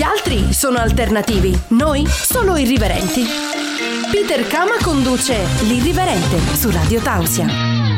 Gli 0.00 0.02
altri 0.02 0.54
sono 0.54 0.78
alternativi, 0.78 1.54
noi 1.72 2.06
solo 2.06 2.56
irriverenti. 2.56 3.22
Peter 4.10 4.46
Kama 4.46 4.76
conduce 4.82 5.36
L'Irriverente 5.68 6.38
su 6.54 6.70
Radio 6.70 7.00
Tausia. 7.00 7.46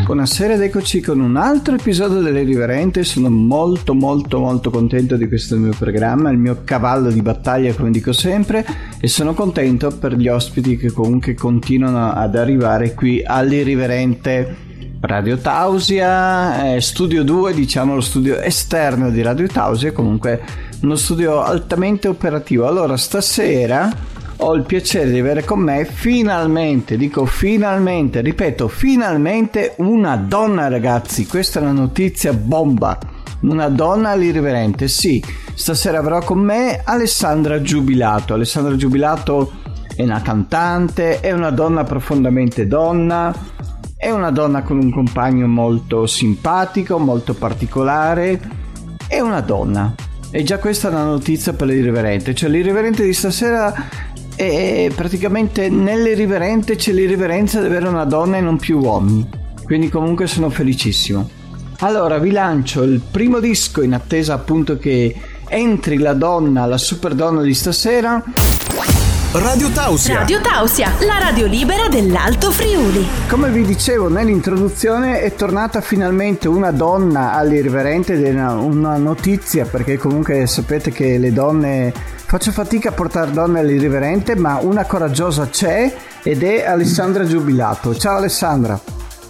Buonasera 0.05 0.55
ed 0.55 0.63
eccoci 0.63 1.01
con 1.01 1.21
un 1.21 1.37
altro 1.37 1.77
episodio 1.77 2.21
dell'Irriverente. 2.21 3.05
Sono 3.05 3.31
molto 3.31 3.95
molto 3.95 4.41
molto 4.41 4.71
contento 4.71 5.17
di 5.17 5.29
questo 5.29 5.57
mio 5.57 5.73
programma, 5.79 6.31
il 6.31 6.39
mio 6.39 6.63
cavallo 6.65 7.09
di 7.09 7.23
battaglia 7.23 7.73
come 7.73 7.93
dico 7.93 8.13
sempre 8.13 8.67
e 8.99 9.07
sono 9.07 9.33
contento 9.33 9.97
per 9.97 10.17
gli 10.17 10.27
ospiti 10.27 10.77
che 10.77 10.91
comunque 10.91 11.35
continuano 11.35 12.11
ad 12.11 12.35
arrivare 12.35 12.95
qui 12.95 13.23
all'Irriverente. 13.25 14.71
Radio 15.05 15.37
Tausia, 15.37 16.75
eh, 16.75 16.81
Studio 16.81 17.25
2, 17.25 17.55
diciamo 17.55 17.97
lo 17.97 18.01
studio 18.01 18.41
esterno 18.41 19.11
di 19.11 19.21
Radio 19.21 19.49
Tausia, 19.49 19.91
comunque 19.91 20.71
uno 20.83 20.97
studio 20.97 21.43
altamente 21.43 22.09
operativo. 22.09 22.67
Allora, 22.67 22.97
stasera 22.97 23.91
ho 24.45 24.55
il 24.55 24.65
piacere 24.65 25.11
di 25.11 25.21
avere 25.21 25.45
con 25.45 25.61
me 25.61 25.85
finalmente, 25.85 26.97
dico 26.97 27.25
finalmente, 27.27 28.21
ripeto, 28.21 28.67
finalmente 28.67 29.75
una 29.79 30.17
donna 30.17 30.69
ragazzi, 30.69 31.27
questa 31.27 31.61
è 31.61 31.63
una 31.63 31.73
notizia 31.73 32.33
bomba. 32.33 32.99
Una 33.43 33.69
donna 33.69 34.11
all'irriverente, 34.11 34.87
sì. 34.87 35.23
Stasera 35.55 35.99
avrò 35.99 36.21
con 36.21 36.39
me 36.39 36.81
Alessandra 36.85 37.61
Giubilato. 37.61 38.35
Alessandra 38.35 38.77
Giubilato 38.77 39.53
è 39.97 40.03
una 40.03 40.23
cantante, 40.23 41.19
è 41.19 41.33
una 41.33 41.51
donna 41.51 41.83
profondamente 41.83 42.69
donna, 42.69 43.35
è 43.97 44.11
una 44.11 44.31
donna 44.31 44.63
con 44.63 44.79
un 44.79 44.93
compagno 44.93 45.49
molto 45.49 46.07
simpatico, 46.07 46.99
molto 46.99 47.35
particolare. 47.35 48.41
È 49.09 49.19
una 49.19 49.41
donna. 49.41 49.93
E 50.35 50.43
già 50.45 50.59
questa 50.59 50.89
è 50.89 50.91
una 50.91 51.05
notizia 51.05 51.53
per 51.53 51.67
l'irriverente. 51.67 52.35
Cioè 52.35 52.49
l'irriverente 52.49 53.05
di 53.05 53.13
stasera 53.13 53.73
è 54.35 54.91
praticamente 54.95 55.69
nell'irriverente 55.69 56.77
c'è 56.77 56.93
l'irriverenza 56.93 57.61
di 57.61 57.67
avere 57.67 57.87
una 57.87 58.07
donna 58.07 58.39
e 58.39 58.41
non 58.41 58.57
più 58.57 58.79
uomini. 58.79 59.29
Quindi 59.63 59.91
comunque 59.91 60.27
sono 60.27 60.49
felicissimo. 60.49 61.29
Allora 61.81 62.17
vi 62.19 62.31
lancio 62.31 62.83
il 62.83 63.03
primo 63.11 63.41
disco 63.41 63.83
in 63.83 63.93
attesa 63.93 64.33
appunto 64.33 64.79
che 64.79 65.15
entri 65.49 65.99
la 65.99 66.15
donna, 66.15 66.65
la 66.65 66.79
super 66.79 67.15
donna 67.15 67.43
di 67.43 67.53
stasera. 67.53 68.25
Radio 69.35 69.71
Tausia. 69.71 70.19
Radio 70.19 70.43
Tausia, 70.43 70.93
la 71.07 71.17
radio 71.19 71.47
libera 71.47 71.89
dell'Alto 71.89 72.51
Friuli. 72.51 73.03
Come 73.31 73.49
vi 73.49 73.65
dicevo 73.65 74.11
nell'introduzione 74.11 75.23
è 75.23 75.35
tornata 75.35 75.81
finalmente 75.81 76.49
una 76.49 76.71
donna 76.71 77.33
all'irriverente 77.33 78.13
ed 78.13 78.27
è 78.27 78.31
una, 78.31 78.53
una 78.53 78.97
notizia 78.99 79.65
perché 79.65 79.97
comunque 79.97 80.47
sapete 80.47 80.91
che 80.91 81.17
le 81.17 81.33
donne 81.33 81.95
faccio 81.95 82.53
fatica 82.53 82.91
a 82.91 82.93
portare 82.93 83.31
donne 83.31 83.61
all'irriverente 83.61 84.37
ma 84.37 84.59
una 84.61 84.85
coraggiosa 84.85 85.49
c'è 85.49 85.91
ed 86.23 86.43
è 86.43 86.67
Alessandra 86.67 87.25
Giubilato. 87.25 87.97
Ciao 87.97 88.19
Alessandra. 88.19 88.79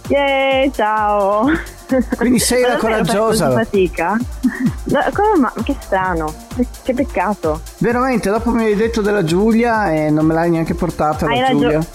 Yeah, 0.09 0.69
ciao. 0.69 1.49
Quindi 2.17 2.39
sei 2.39 2.61
la 2.63 2.77
coraggiosa. 2.77 3.51
fatica? 3.51 4.17
No, 4.85 4.99
come 5.13 5.39
ma 5.39 5.53
che 5.63 5.75
strano. 5.79 6.33
Che 6.83 6.93
peccato. 6.93 7.61
Veramente, 7.79 8.29
dopo 8.29 8.51
mi 8.51 8.63
hai 8.65 8.75
detto 8.75 9.01
della 9.01 9.23
Giulia 9.23 9.91
e 9.91 10.09
non 10.09 10.25
me 10.25 10.33
l'hai 10.33 10.49
neanche 10.49 10.73
portata 10.73 11.25
Hai 11.25 11.39
la 11.39 11.47
ragio- 11.47 11.59
Giulia. 11.59 11.85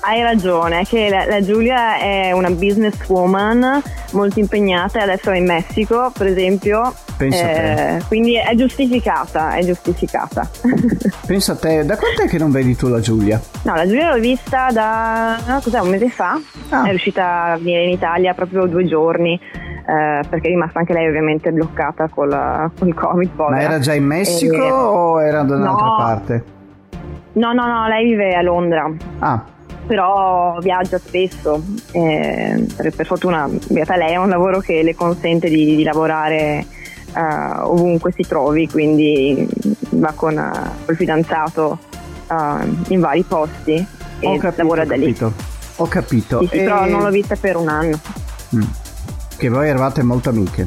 Hai 0.00 0.22
ragione, 0.22 0.84
che 0.84 1.08
la, 1.10 1.26
la 1.26 1.40
Giulia 1.42 1.98
è 1.98 2.32
una 2.32 2.50
businesswoman 2.50 3.82
molto 4.12 4.38
impegnata 4.38 5.00
e 5.00 5.02
adesso 5.02 5.30
è 5.30 5.36
in 5.36 5.44
Messico, 5.44 6.10
per 6.16 6.28
esempio. 6.28 6.94
Pensa 7.16 7.44
a 7.44 7.48
te. 7.48 8.02
quindi 8.06 8.36
è 8.36 8.54
giustificata, 8.54 9.54
è 9.54 9.64
giustificata. 9.64 10.48
Pensa 11.26 11.52
a 11.52 11.56
te, 11.56 11.84
da 11.84 11.96
quant'è 11.96 12.26
che 12.28 12.38
non 12.38 12.50
vedi 12.52 12.76
tu 12.76 12.88
la 12.88 13.00
Giulia? 13.00 13.40
no, 13.62 13.74
la 13.74 13.86
Giulia 13.86 14.14
l'ho 14.14 14.20
vista 14.20 14.68
da 14.72 15.36
no, 15.46 15.60
cos'è, 15.62 15.80
un 15.80 15.88
mese 15.88 16.08
fa. 16.08 16.40
Ah. 16.70 16.84
È 16.86 16.90
riuscita 16.90 17.42
a 17.52 17.56
venire 17.56 17.82
in 17.84 17.90
Italia 17.90 18.32
proprio 18.34 18.66
due 18.66 18.84
giorni. 18.86 19.34
eh, 19.34 20.20
perché 20.28 20.46
è 20.46 20.50
rimasta 20.50 20.78
anche 20.78 20.92
lei 20.92 21.06
ovviamente 21.08 21.50
bloccata 21.50 22.08
col, 22.08 22.70
col 22.78 22.94
covid 22.94 23.30
Ma 23.34 23.44
povera. 23.44 23.60
era 23.62 23.78
già 23.80 23.94
in 23.94 24.04
Messico 24.04 24.54
Eh, 24.54 24.70
o 24.70 25.20
era 25.22 25.42
da 25.42 25.56
un'altra 25.56 25.86
no. 25.86 25.96
parte? 25.96 26.44
No, 27.32 27.52
no, 27.52 27.66
no, 27.66 27.88
lei 27.88 28.04
vive 28.04 28.34
a 28.34 28.42
Londra, 28.42 28.90
Ah, 29.20 29.42
però 29.88 30.58
viaggia 30.60 30.98
spesso. 30.98 31.60
eh, 31.92 32.66
per, 32.76 33.06
fortuna, 33.06 33.48
realtà 33.68 33.96
lei 33.96 34.14
ha 34.14 34.20
un 34.20 34.28
lavoro 34.28 34.60
che 34.60 34.82
le 34.82 34.94
consente 34.94 35.48
di, 35.48 35.74
di 35.74 35.82
lavorare 35.82 36.66
eh, 37.14 37.58
ovunque 37.62 38.12
si 38.12 38.22
trovi, 38.22 38.68
quindi 38.68 39.48
va 39.90 40.12
con 40.14 40.34
il 40.88 40.96
fidanzato 40.96 41.78
eh, 42.30 42.92
in 42.92 43.00
vari 43.00 43.22
posti 43.22 43.84
ho 44.20 44.34
e 44.34 44.38
capito, 44.38 44.62
lavora 44.62 44.82
ho 44.82 44.86
da 44.86 44.94
lì. 44.96 45.06
capito. 45.06 45.32
Ho 45.76 45.86
capito. 45.86 46.40
Sì, 46.40 46.46
sì, 46.48 46.56
E- 46.58 46.62
però 46.64 46.86
non 46.86 47.02
l'ho 47.02 47.10
vista 47.10 47.34
per 47.36 47.56
un 47.56 47.68
anno. 47.68 47.98
Mm. 48.54 48.62
Che 49.36 49.48
voi 49.48 49.68
eravate 49.68 50.02
molto 50.02 50.28
amiche. 50.28 50.66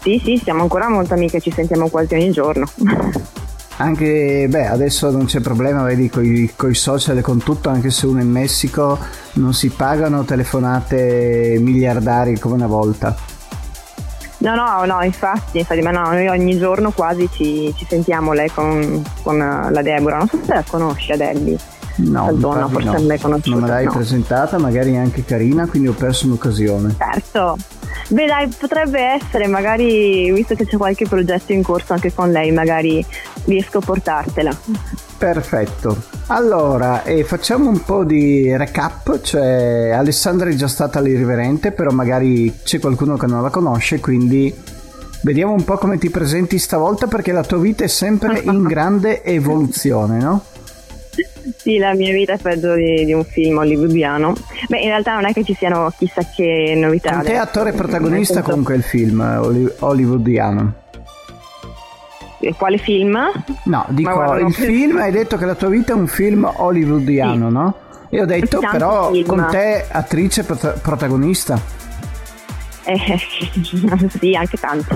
Sì, 0.00 0.20
sì, 0.24 0.40
siamo 0.42 0.62
ancora 0.62 0.88
molto 0.88 1.14
amiche, 1.14 1.40
ci 1.40 1.50
sentiamo 1.50 1.88
quasi 1.88 2.14
ogni 2.14 2.30
giorno. 2.30 2.64
Anche, 3.78 4.46
beh, 4.48 4.68
adesso 4.68 5.10
non 5.10 5.26
c'è 5.26 5.40
problema, 5.40 5.82
vedi, 5.82 6.08
con 6.08 6.24
i 6.24 6.74
social 6.74 7.18
e 7.18 7.20
con 7.20 7.38
tutto, 7.42 7.68
anche 7.68 7.90
se 7.90 8.06
uno 8.06 8.20
è 8.20 8.22
in 8.22 8.30
Messico 8.30 8.98
non 9.34 9.52
si 9.52 9.68
pagano 9.68 10.24
telefonate 10.24 11.58
miliardari 11.60 12.38
come 12.38 12.54
una 12.54 12.66
volta. 12.66 13.14
No, 14.38 14.54
no, 14.54 14.84
no, 14.84 15.02
infatti, 15.02 15.58
infatti, 15.58 15.80
ma 15.80 15.90
no, 15.90 16.10
noi 16.10 16.26
ogni 16.28 16.58
giorno 16.58 16.90
quasi 16.90 17.28
ci, 17.32 17.72
ci 17.76 17.86
sentiamo 17.88 18.32
lei 18.32 18.50
con, 18.50 19.02
con 19.22 19.38
la 19.38 19.82
Deborah. 19.82 20.18
Non 20.18 20.28
so 20.28 20.38
se 20.44 20.54
la 20.54 20.64
conosci 20.66 21.12
Adelli. 21.12 21.58
No, 21.96 22.30
infatti 22.30 22.72
forse 22.72 22.88
no. 22.88 22.92
non 22.92 23.06
l'hai 23.06 23.18
conosciuta, 23.18 23.50
Non 23.50 23.60
me 23.60 23.68
l'hai 23.68 23.84
no. 23.84 23.92
presentata, 23.92 24.58
magari 24.58 24.96
anche 24.96 25.24
carina, 25.24 25.66
quindi 25.66 25.88
ho 25.88 25.92
perso 25.92 26.26
un'occasione. 26.26 26.94
Certo. 26.98 27.56
Beh 28.08 28.26
dai, 28.26 28.48
potrebbe 28.48 29.00
essere, 29.00 29.46
magari, 29.46 30.30
visto 30.32 30.54
che 30.54 30.66
c'è 30.66 30.76
qualche 30.76 31.06
progetto 31.08 31.52
in 31.52 31.62
corso 31.62 31.92
anche 31.92 32.12
con 32.12 32.30
lei, 32.30 32.52
magari 32.52 33.04
riesco 33.44 33.78
a 33.78 33.80
portartela. 33.80 34.56
Perfetto. 35.18 35.96
Allora, 36.26 37.02
eh, 37.02 37.24
facciamo 37.24 37.70
un 37.70 37.82
po' 37.82 38.04
di 38.04 38.54
recap, 38.56 39.20
cioè 39.22 39.90
Alessandra 39.90 40.50
è 40.50 40.54
già 40.54 40.68
stata 40.68 40.98
all'irriverente, 40.98 41.72
però 41.72 41.90
magari 41.90 42.52
c'è 42.62 42.78
qualcuno 42.78 43.16
che 43.16 43.26
non 43.26 43.42
la 43.42 43.50
conosce, 43.50 43.98
quindi 43.98 44.54
vediamo 45.22 45.52
un 45.52 45.64
po' 45.64 45.78
come 45.78 45.98
ti 45.98 46.10
presenti 46.10 46.58
stavolta 46.58 47.06
perché 47.06 47.32
la 47.32 47.42
tua 47.42 47.58
vita 47.58 47.82
è 47.82 47.88
sempre 47.88 48.40
in 48.44 48.62
grande 48.62 49.24
evoluzione, 49.24 50.18
no? 50.18 50.42
Sì, 51.66 51.78
la 51.78 51.94
mia 51.94 52.12
vita 52.12 52.34
è 52.34 52.38
peggio 52.38 52.74
di, 52.74 53.04
di 53.04 53.12
un 53.12 53.24
film 53.24 53.58
hollywoodiano. 53.58 54.34
Beh, 54.68 54.78
in 54.78 54.86
realtà 54.86 55.14
non 55.14 55.24
è 55.26 55.32
che 55.32 55.42
ci 55.42 55.52
siano 55.52 55.92
chissà 55.98 56.20
che 56.32 56.74
novità. 56.76 57.10
Con 57.10 57.22
te 57.22 57.30
adesso. 57.30 57.42
attore 57.42 57.72
protagonista 57.72 58.34
senso- 58.34 58.48
comunque 58.50 58.76
il 58.76 58.82
film 58.84 59.20
eh, 59.20 59.36
holly- 59.36 59.72
hollywoodiano. 59.80 60.72
Eh, 62.38 62.54
Quale 62.54 62.78
film? 62.78 63.18
No, 63.64 63.84
dico, 63.88 64.12
guarda, 64.12 64.46
il 64.46 64.54
film, 64.54 64.98
hai 64.98 65.10
detto 65.10 65.36
che 65.36 65.44
la 65.44 65.56
tua 65.56 65.68
vita 65.68 65.92
è 65.92 65.96
un 65.96 66.06
film 66.06 66.48
hollywoodiano, 66.54 67.48
Sì. 67.48 67.52
no? 67.52 67.74
E 68.10 68.22
ho 68.22 68.26
detto 68.26 68.60
Tanti 68.60 68.76
però 68.76 69.10
film. 69.10 69.26
con 69.26 69.46
te 69.50 69.86
attrice 69.90 70.44
prota- 70.44 70.78
protagonista. 70.80 71.60
Eh, 72.84 73.18
sì, 74.20 74.34
anche 74.36 74.56
tanti 74.56 74.94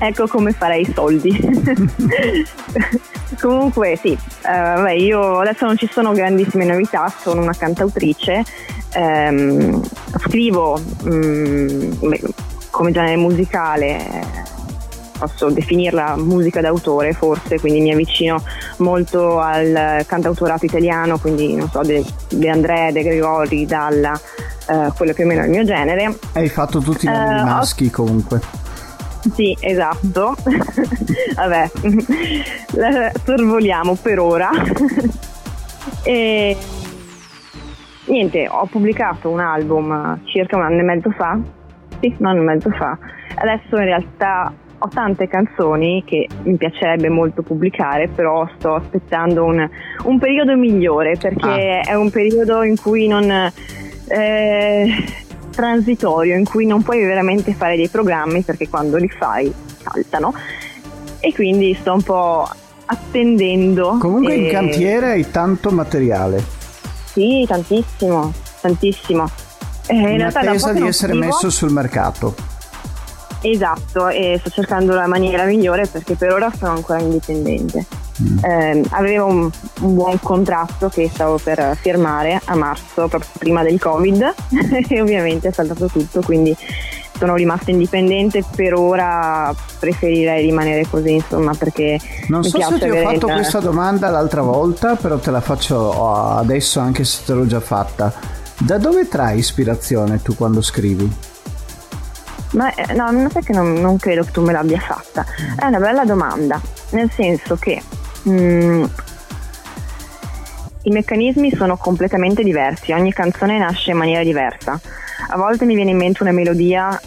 ecco 0.00 0.26
come 0.26 0.50
farei 0.50 0.80
i 0.80 0.92
soldi. 0.92 1.30
Comunque 3.40 3.96
sì, 4.00 4.12
eh, 4.12 4.18
vabbè, 4.42 4.92
io 4.92 5.40
adesso 5.40 5.66
non 5.66 5.76
ci 5.76 5.88
sono 5.90 6.12
grandissime 6.12 6.64
novità, 6.64 7.12
sono 7.20 7.42
una 7.42 7.54
cantautrice, 7.56 8.44
ehm, 8.94 9.82
scrivo 10.20 10.78
mm, 11.06 11.92
beh, 12.00 12.20
come 12.70 12.92
genere 12.92 13.16
musicale, 13.16 14.44
posso 15.18 15.48
definirla 15.50 16.14
musica 16.16 16.60
d'autore 16.60 17.12
forse, 17.14 17.58
quindi 17.58 17.80
mi 17.80 17.92
avvicino 17.92 18.42
molto 18.78 19.40
al 19.40 20.04
cantautorato 20.06 20.64
italiano, 20.64 21.18
quindi 21.18 21.54
non 21.56 21.68
so, 21.70 21.80
De, 21.80 22.04
De 22.28 22.48
André, 22.48 22.90
De 22.92 23.02
Gregori, 23.02 23.66
Dalla, 23.66 24.18
eh, 24.68 24.92
quello 24.96 25.12
più 25.14 25.24
o 25.24 25.26
meno 25.26 25.40
è 25.42 25.44
il 25.44 25.50
mio 25.50 25.64
genere. 25.64 26.16
Hai 26.32 26.48
fatto 26.48 26.78
tutti 26.80 27.06
i 27.06 27.08
nomi 27.08 27.40
ho- 27.40 27.44
maschi 27.44 27.90
comunque. 27.90 28.40
Sì, 29.34 29.56
esatto. 29.60 30.34
Vabbè, 31.34 31.70
la 32.72 33.12
sorvoliamo 33.24 33.96
per 34.00 34.18
ora. 34.18 34.50
e 36.04 36.56
niente, 38.06 38.48
ho 38.48 38.66
pubblicato 38.66 39.28
un 39.30 39.40
album 39.40 40.20
circa 40.24 40.56
un 40.56 40.62
anno 40.62 40.80
e 40.80 40.84
mezzo 40.84 41.10
fa. 41.10 41.38
Sì, 42.00 42.14
un 42.18 42.26
anno 42.26 42.40
e 42.40 42.44
mezzo 42.44 42.70
fa. 42.70 42.98
Adesso 43.34 43.76
in 43.76 43.84
realtà 43.84 44.52
ho 44.78 44.88
tante 44.88 45.26
canzoni 45.26 46.04
che 46.04 46.28
mi 46.42 46.56
piacerebbe 46.56 47.08
molto 47.08 47.42
pubblicare, 47.42 48.08
però 48.08 48.48
sto 48.56 48.74
aspettando 48.74 49.44
un, 49.44 49.68
un 50.04 50.18
periodo 50.18 50.54
migliore 50.56 51.16
perché 51.18 51.80
è 51.80 51.94
un 51.94 52.10
periodo 52.10 52.62
in 52.62 52.76
cui 52.76 53.06
non... 53.08 53.30
eh, 54.08 55.24
transitorio 55.56 56.36
in 56.36 56.44
cui 56.44 56.66
non 56.66 56.82
puoi 56.82 57.02
veramente 57.04 57.54
fare 57.54 57.76
dei 57.76 57.88
programmi 57.88 58.42
perché 58.42 58.68
quando 58.68 58.98
li 58.98 59.08
fai 59.08 59.52
saltano 59.82 60.34
e 61.18 61.32
quindi 61.32 61.74
sto 61.80 61.94
un 61.94 62.02
po' 62.02 62.48
attendendo. 62.84 63.96
Comunque 63.98 64.34
e... 64.34 64.44
in 64.44 64.50
cantiere 64.50 65.10
hai 65.12 65.30
tanto 65.30 65.70
materiale. 65.70 66.44
Sì, 67.04 67.44
tantissimo, 67.48 68.32
tantissimo. 68.60 69.24
Eh, 69.86 69.94
in, 69.94 70.08
in 70.08 70.22
attesa 70.22 70.72
di 70.72 70.86
essere 70.86 71.14
scrivo. 71.14 71.26
messo 71.26 71.50
sul 71.50 71.72
mercato. 71.72 72.34
Esatto, 73.40 74.08
e 74.08 74.36
sto 74.40 74.50
cercando 74.50 74.94
la 74.94 75.06
maniera 75.06 75.44
migliore 75.44 75.86
perché 75.86 76.14
per 76.14 76.32
ora 76.32 76.52
sono 76.54 76.72
ancora 76.72 77.00
indipendente. 77.00 77.86
Mm. 78.22 78.38
Eh, 78.42 78.82
avevo 78.90 79.26
un, 79.26 79.50
un, 79.80 79.94
buon 79.94 80.18
contratto 80.20 80.88
che 80.88 81.10
stavo 81.12 81.38
per 81.38 81.76
firmare 81.80 82.40
a 82.44 82.54
marzo, 82.54 83.08
proprio 83.08 83.30
prima 83.38 83.62
del 83.62 83.78
Covid, 83.78 84.34
e 84.88 85.00
ovviamente 85.00 85.48
è 85.48 85.52
saltato 85.52 85.86
tutto, 85.86 86.22
quindi 86.22 86.56
sono 87.18 87.34
rimasta 87.34 87.70
indipendente. 87.70 88.44
Per 88.54 88.74
ora 88.74 89.54
preferirei 89.78 90.42
rimanere 90.42 90.86
così, 90.88 91.14
insomma, 91.14 91.52
perché. 91.54 91.98
Non 92.28 92.42
so 92.42 92.60
se 92.60 92.78
ti 92.78 92.88
ho 92.88 93.02
fatto 93.02 93.26
il... 93.26 93.32
questa 93.34 93.60
domanda 93.60 94.08
l'altra 94.08 94.42
volta, 94.42 94.96
però 94.96 95.18
te 95.18 95.30
la 95.30 95.40
faccio 95.40 96.36
adesso 96.36 96.80
anche 96.80 97.04
se 97.04 97.22
te 97.24 97.32
l'ho 97.34 97.46
già 97.46 97.60
fatta. 97.60 98.12
Da 98.58 98.78
dove 98.78 99.06
trai 99.08 99.38
ispirazione 99.38 100.22
tu 100.22 100.34
quando 100.34 100.62
scrivi? 100.62 101.34
Ma 102.52 102.72
eh, 102.74 102.94
no, 102.94 103.10
non 103.10 103.30
sai 103.30 103.42
che 103.42 103.52
non, 103.52 103.74
non, 103.74 103.98
credo 103.98 104.22
che 104.22 104.30
tu 104.30 104.40
me 104.42 104.52
l'abbia 104.52 104.80
fatta. 104.80 105.26
È 105.56 105.66
una 105.66 105.78
bella 105.78 106.04
domanda, 106.04 106.60
nel 106.90 107.10
senso 107.10 107.56
che 107.56 107.82
mm, 108.28 108.84
i 110.82 110.90
meccanismi 110.90 111.50
sono 111.54 111.76
completamente 111.76 112.42
diversi, 112.42 112.92
ogni 112.92 113.12
canzone 113.12 113.58
nasce 113.58 113.90
in 113.90 113.96
maniera 113.96 114.22
diversa. 114.22 114.80
A 115.28 115.36
volte 115.36 115.64
mi 115.64 115.74
viene 115.74 115.90
in 115.90 115.96
mente 115.96 116.22
una 116.22 116.32
melodia 116.32 117.00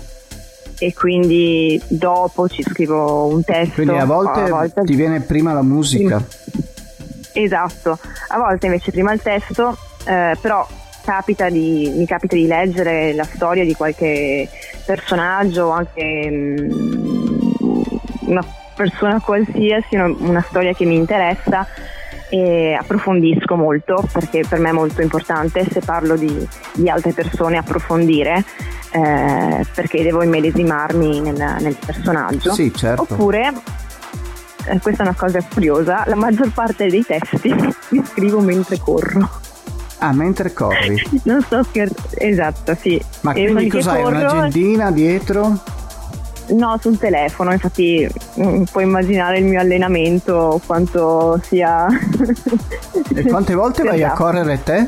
e 0.78 0.94
quindi 0.94 1.82
dopo 1.88 2.50
ci 2.50 2.64
scrivo 2.64 3.28
un 3.28 3.44
testo. 3.44 3.76
Quindi 3.76 3.98
a 3.98 4.06
volte, 4.06 4.42
a 4.42 4.48
volte... 4.48 4.82
ti 4.84 4.96
viene 4.96 5.22
prima 5.22 5.54
la 5.54 5.62
musica. 5.62 6.22
Esatto, 7.32 7.98
a 8.30 8.38
volte 8.38 8.66
invece 8.66 8.92
prima 8.92 9.14
il 9.14 9.22
testo, 9.22 9.78
eh, 10.06 10.36
però 10.42 10.68
capita 11.04 11.50
di, 11.50 11.94
mi 11.96 12.06
capita 12.06 12.36
di 12.36 12.48
leggere 12.48 13.14
la 13.14 13.24
storia 13.24 13.64
di 13.64 13.74
qualche 13.76 14.50
personaggio 14.86 15.66
o 15.66 15.70
anche 15.70 16.30
mh, 16.30 16.74
mm, 17.64 17.84
una 18.28 18.46
persona 18.80 19.20
qualsiasi, 19.20 19.98
una 19.98 20.46
storia 20.48 20.72
che 20.72 20.86
mi 20.86 20.96
interessa 20.96 21.68
e 22.30 22.78
approfondisco 22.80 23.56
molto 23.56 24.08
perché 24.10 24.46
per 24.48 24.60
me 24.60 24.70
è 24.70 24.72
molto 24.72 25.02
importante 25.02 25.66
se 25.70 25.82
parlo 25.82 26.16
di, 26.16 26.48
di 26.74 26.88
altre 26.88 27.12
persone 27.12 27.58
approfondire 27.58 28.46
eh, 28.92 29.66
perché 29.74 30.02
devo 30.02 30.24
immedesimarmi 30.24 31.20
nel, 31.20 31.58
nel 31.60 31.76
personaggio. 31.86 32.54
Sì, 32.54 32.72
certo. 32.74 33.02
Oppure 33.02 33.52
eh, 34.66 34.80
questa 34.80 35.04
è 35.04 35.08
una 35.08 35.16
cosa 35.18 35.42
curiosa, 35.42 36.04
la 36.06 36.16
maggior 36.16 36.50
parte 36.54 36.88
dei 36.88 37.04
testi 37.04 37.54
li 37.90 38.04
scrivo 38.06 38.40
mentre 38.40 38.78
corro. 38.78 39.30
Ah, 39.98 40.14
mentre 40.14 40.54
corri? 40.54 41.04
Non 41.24 41.42
sto 41.42 41.64
scherzando, 41.64 42.16
esatto, 42.16 42.78
sì. 42.80 43.02
Ma 43.22 43.34
e 43.34 43.52
quindi 43.52 43.70
cos'hai? 43.70 44.02
Corro... 44.02 44.16
Un'agendina 44.16 44.92
dietro? 44.92 45.78
No, 46.50 46.78
sul 46.82 46.98
telefono, 46.98 47.52
infatti 47.52 48.08
mm, 48.40 48.64
puoi 48.64 48.84
immaginare 48.84 49.40
il 49.40 49.46
mio 49.46 49.60
allenamento 49.60 50.60
quanto 50.66 51.40
sia... 51.44 51.86
e 53.16 53.24
quante 53.24 53.54
volte 53.54 53.84
vai 53.84 54.02
a 54.02 54.08
esatto. 54.08 54.24
correre 54.24 54.64
te? 54.64 54.88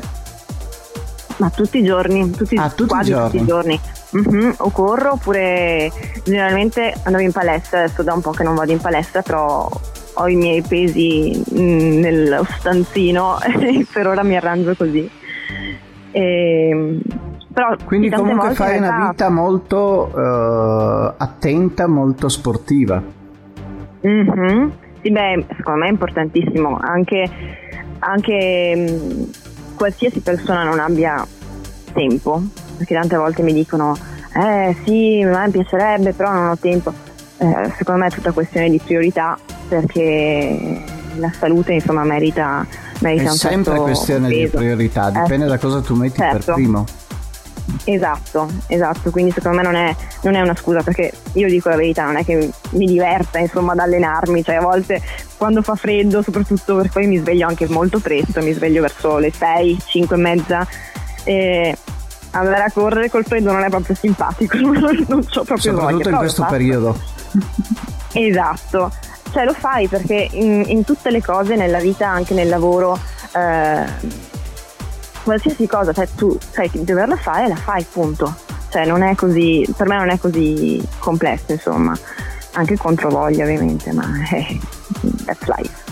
Ma 1.36 1.50
tutti 1.50 1.78
i 1.78 1.84
giorni, 1.84 2.30
tutti, 2.30 2.56
ah, 2.56 2.68
tutti 2.68 2.88
quasi 2.88 3.12
tutti 3.12 3.36
i 3.36 3.44
giorni. 3.44 3.80
Mm-hmm, 4.16 4.50
o 4.58 4.70
corro 4.70 5.12
oppure 5.12 5.90
generalmente 6.24 6.94
andavo 7.04 7.24
in 7.24 7.32
palestra, 7.32 7.84
adesso 7.84 8.02
da 8.02 8.12
un 8.12 8.20
po' 8.20 8.32
che 8.32 8.42
non 8.42 8.54
vado 8.54 8.72
in 8.72 8.80
palestra, 8.80 9.22
però 9.22 9.68
ho 10.14 10.28
i 10.28 10.34
miei 10.34 10.60
pesi 10.62 11.42
mm, 11.54 12.00
nello 12.00 12.46
stanzino 12.58 13.40
e 13.40 13.86
per 13.90 14.06
ora 14.06 14.22
mi 14.22 14.36
arrangio 14.36 14.74
così. 14.76 15.08
E, 16.10 16.68
ehm, 16.68 17.00
però 17.52 17.76
Quindi 17.84 18.10
comunque 18.10 18.54
fai 18.54 18.78
realtà... 18.78 18.96
una 18.96 19.10
vita 19.10 19.28
molto 19.30 20.10
uh, 20.12 21.14
attenta, 21.16 21.86
molto 21.86 22.28
sportiva. 22.28 23.02
Mm-hmm. 24.06 24.68
Sì, 25.02 25.10
beh, 25.10 25.46
secondo 25.56 25.80
me 25.80 25.86
è 25.86 25.90
importantissimo 25.90 26.78
anche, 26.80 27.28
anche 27.98 28.74
mh, 28.76 28.90
mm, 28.90 29.22
qualsiasi 29.74 30.20
persona 30.20 30.64
non 30.64 30.78
abbia 30.78 31.26
tempo, 31.92 32.40
perché 32.76 32.94
tante 32.94 33.16
volte 33.16 33.42
mi 33.42 33.52
dicono, 33.52 33.96
eh 34.34 34.76
sì, 34.84 35.22
a 35.22 35.38
me 35.38 35.50
piacerebbe, 35.50 36.12
però 36.12 36.32
non 36.32 36.48
ho 36.50 36.56
tempo. 36.56 36.92
Eh, 37.38 37.72
secondo 37.76 38.02
me 38.02 38.06
è 38.06 38.10
tutta 38.10 38.30
questione 38.30 38.70
di 38.70 38.80
priorità 38.82 39.36
perché 39.68 40.80
la 41.16 41.32
salute 41.32 41.72
insomma 41.72 42.04
merita, 42.04 42.64
merita 43.00 43.24
è 43.24 43.30
un 43.30 43.36
sempre 43.36 43.76
questione 43.78 44.28
peso. 44.28 44.40
di 44.40 44.48
priorità 44.48 45.10
dipende 45.10 45.46
eh, 45.46 45.48
da 45.48 45.58
cosa 45.58 45.80
tu 45.80 45.96
metti 45.96 46.18
certo. 46.18 46.36
per 46.36 46.54
primo 46.54 46.84
Esatto, 47.84 48.48
esatto, 48.68 49.10
quindi 49.10 49.32
secondo 49.32 49.56
me 49.56 49.62
non 49.62 49.74
è, 49.74 49.94
non 50.22 50.34
è, 50.34 50.40
una 50.40 50.54
scusa 50.54 50.82
perché 50.82 51.12
io 51.32 51.48
dico 51.48 51.68
la 51.68 51.76
verità, 51.76 52.04
non 52.04 52.16
è 52.16 52.24
che 52.24 52.50
mi 52.70 52.86
diverta 52.86 53.38
insomma 53.38 53.72
ad 53.72 53.78
allenarmi, 53.78 54.42
cioè 54.42 54.56
a 54.56 54.60
volte 54.60 55.00
quando 55.36 55.62
fa 55.62 55.74
freddo 55.74 56.22
soprattutto 56.22 56.76
perché 56.76 56.90
poi 56.92 57.06
mi 57.06 57.16
sveglio 57.18 57.46
anche 57.46 57.66
molto 57.68 57.98
presto, 57.98 58.42
mi 58.42 58.52
sveglio 58.52 58.82
verso 58.82 59.18
le 59.18 59.32
6, 59.32 59.78
5 59.84 60.16
e 60.16 60.18
mezza 60.18 60.66
e 61.24 61.76
andare 62.30 62.62
a 62.62 62.70
correre 62.72 63.10
col 63.10 63.24
freddo 63.24 63.52
non 63.52 63.62
è 63.62 63.68
proprio 63.68 63.96
simpatico, 63.96 64.56
non, 64.62 64.72
non 64.72 64.82
ho 64.82 64.94
proprio 65.04 65.22
soprattutto 65.28 65.80
voglia. 65.80 66.10
in 66.10 66.16
questo 66.16 66.46
periodo. 66.48 67.00
Esatto, 68.14 68.92
cioè 69.32 69.46
lo 69.46 69.54
fai 69.54 69.88
perché 69.88 70.28
in, 70.32 70.64
in, 70.66 70.84
tutte 70.84 71.10
le 71.10 71.22
cose 71.22 71.56
nella 71.56 71.80
vita, 71.80 72.08
anche 72.08 72.34
nel 72.34 72.48
lavoro, 72.48 72.98
eh, 73.34 73.84
qualsiasi 75.22 75.66
cosa, 75.66 75.92
cioè 75.92 76.08
tu 76.14 76.36
sai 76.50 76.70
che 76.70 76.82
doverla 76.84 77.16
fare, 77.16 77.48
la 77.48 77.56
fai, 77.56 77.84
punto. 77.90 78.34
Cioè 78.70 78.86
non 78.86 79.02
è 79.02 79.14
così, 79.14 79.66
per 79.76 79.86
me 79.86 79.96
non 79.96 80.08
è 80.08 80.18
così 80.18 80.82
complesso, 80.98 81.52
insomma, 81.52 81.96
anche 82.52 82.76
contro 82.76 83.10
voglia 83.10 83.44
ovviamente, 83.44 83.92
ma 83.92 84.04
eh, 84.32 84.58
that's 85.24 85.46
life. 85.46 85.90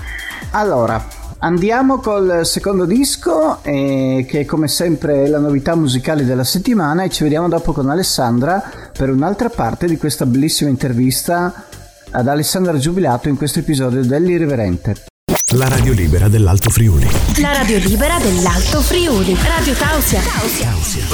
Allora, 0.52 1.04
andiamo 1.38 1.98
col 1.98 2.40
secondo 2.44 2.86
disco, 2.86 3.62
eh, 3.62 4.24
che 4.28 4.44
come 4.46 4.66
sempre 4.66 5.24
è 5.24 5.26
la 5.26 5.38
novità 5.38 5.74
musicale 5.74 6.24
della 6.24 6.44
settimana, 6.44 7.02
e 7.02 7.10
ci 7.10 7.22
vediamo 7.22 7.48
dopo 7.48 7.72
con 7.72 7.90
Alessandra 7.90 8.62
per 8.96 9.10
un'altra 9.10 9.50
parte 9.50 9.86
di 9.86 9.96
questa 9.96 10.24
bellissima 10.24 10.70
intervista 10.70 11.66
ad 12.12 12.26
Alessandra 12.26 12.76
Giubilato 12.76 13.28
in 13.28 13.36
questo 13.36 13.60
episodio 13.60 14.04
dell'Irriverente. 14.04 15.09
La 15.54 15.66
radio 15.66 15.92
libera 15.92 16.28
dell'Alto 16.28 16.70
Friuli. 16.70 17.08
La 17.40 17.52
radio 17.52 17.76
libera 17.78 18.18
dell'Alto 18.18 18.80
Friuli. 18.80 19.34
Radio 19.34 19.74
Tausia. 19.74 20.20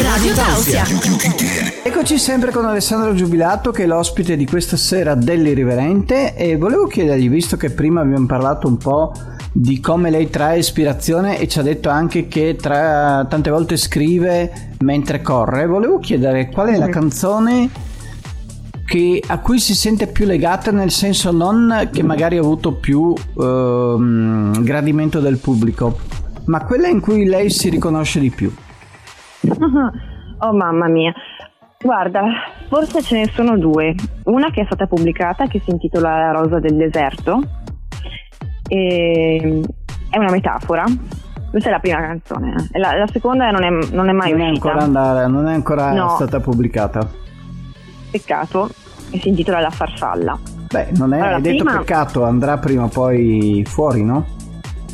Radio 0.03 0.35
Tausia. 0.35 0.85
Eccoci 1.83 2.19
sempre 2.19 2.51
con 2.51 2.67
Alessandro 2.67 3.15
Giubilato 3.15 3.71
che 3.71 3.85
è 3.85 3.87
l'ospite 3.87 4.37
di 4.37 4.45
questa 4.45 4.77
sera 4.77 5.15
dell'Irriverente 5.15 6.35
e 6.35 6.59
volevo 6.59 6.87
chiedergli, 6.87 7.31
visto 7.31 7.57
che 7.57 7.71
prima 7.71 8.03
abbiamo 8.03 8.27
parlato 8.27 8.69
un 8.69 8.77
po' 8.77 9.15
di 9.53 9.81
come 9.81 10.11
lei 10.11 10.29
trae 10.29 10.59
ispirazione 10.59 11.39
e 11.39 11.49
ci 11.49 11.59
ha 11.59 11.63
detto 11.63 11.89
anche 11.89 12.29
che 12.29 12.57
tra, 12.61 13.25
tante 13.27 13.49
volte 13.49 13.79
scrive 13.79 14.75
mentre 14.81 15.23
corre, 15.23 15.67
volevo 15.67 15.99
chiedere 15.99 16.51
qual 16.51 16.69
è 16.69 16.77
la 16.77 16.91
canzone 16.91 17.86
che, 18.87 19.21
a 19.27 19.41
cui 19.41 19.59
si 19.59 19.75
sente 19.75 20.07
più 20.07 20.25
legata 20.25 20.71
nel 20.71 20.91
senso 20.91 21.33
non 21.33 21.91
che 21.93 22.03
magari 22.03 22.39
ha 22.39 22.41
avuto 22.41 22.73
più 22.73 23.13
ehm, 23.13 24.63
gradimento 24.63 25.21
del 25.21 25.39
pubblico, 25.39 25.99
ma 26.47 26.65
quella 26.65 26.87
in 26.87 27.01
cui 27.01 27.27
lei 27.27 27.51
si 27.51 27.69
riconosce 27.69 28.21
di 28.21 28.31
più. 28.31 28.51
Oh 30.39 30.53
mamma 30.53 30.87
mia. 30.87 31.15
Guarda, 31.83 32.23
forse 32.69 33.01
ce 33.01 33.17
ne 33.17 33.31
sono 33.33 33.57
due. 33.57 33.95
Una 34.25 34.51
che 34.51 34.61
è 34.61 34.65
stata 34.67 34.87
pubblicata 34.87 35.47
che 35.47 35.63
si 35.65 35.71
intitola 35.71 36.11
La 36.11 36.31
rosa 36.33 36.61
del 36.61 36.77
deserto. 36.77 37.41
E 38.69 39.63
è 40.11 40.19
una 40.19 40.31
metafora. 40.31 40.85
Questa 41.49 41.71
è 41.71 41.73
la 41.73 41.79
prima 41.79 42.01
canzone. 42.01 42.55
La, 42.73 42.99
la 42.99 43.07
seconda 43.07 43.51
non 43.51 43.63
è, 43.65 43.71
non 43.95 44.11
è 44.11 44.13
mai 44.13 44.33
non 44.33 44.41
uscita. 44.41 44.69
È 44.69 44.73
ancora 44.73 44.83
andare, 44.83 45.27
non 45.27 45.49
è 45.49 45.55
ancora 45.55 45.93
no. 45.95 46.11
stata 46.11 46.39
pubblicata 46.39 47.25
peccato 48.11 48.71
e 49.11 49.21
si 49.21 49.29
intitola 49.29 49.61
La 49.61 49.71
farfalla. 49.71 50.39
Beh, 50.69 50.89
non 50.97 51.15
è 51.15 51.19
allora, 51.19 51.41
detto 51.41 51.65
prima... 51.65 51.79
peccato, 51.79 52.25
andrà 52.25 52.59
prima 52.59 52.85
o 52.85 52.89
poi 52.89 53.65
fuori, 53.67 54.03
no? 54.03 54.35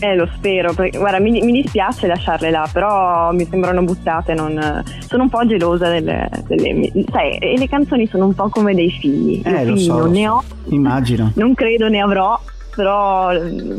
Eh, 0.02 0.16
lo 0.16 0.28
spero, 0.34 0.72
perché, 0.74 0.98
guarda, 0.98 1.20
mi, 1.20 1.30
mi, 1.30 1.52
dispiace 1.52 2.08
lasciarle 2.08 2.50
là, 2.50 2.68
però 2.72 3.30
mi 3.32 3.46
sembrano 3.48 3.84
buttate, 3.84 4.34
non, 4.34 4.82
sono 5.06 5.22
un 5.22 5.28
po' 5.28 5.46
gelosa 5.46 5.88
delle, 5.88 6.28
delle 6.48 6.90
sai, 7.08 7.38
le 7.56 7.68
canzoni 7.68 8.08
sono 8.08 8.26
un 8.26 8.34
po' 8.34 8.48
come 8.48 8.74
dei 8.74 8.90
figli, 8.90 9.40
eh, 9.44 9.64
figli 9.64 9.84
so, 9.84 9.98
non 9.98 10.10
ne 10.10 10.28
ho, 10.28 10.42
immagino, 10.70 11.30
non 11.36 11.54
credo 11.54 11.88
ne 11.88 12.00
avrò, 12.00 12.36
però 12.74 13.30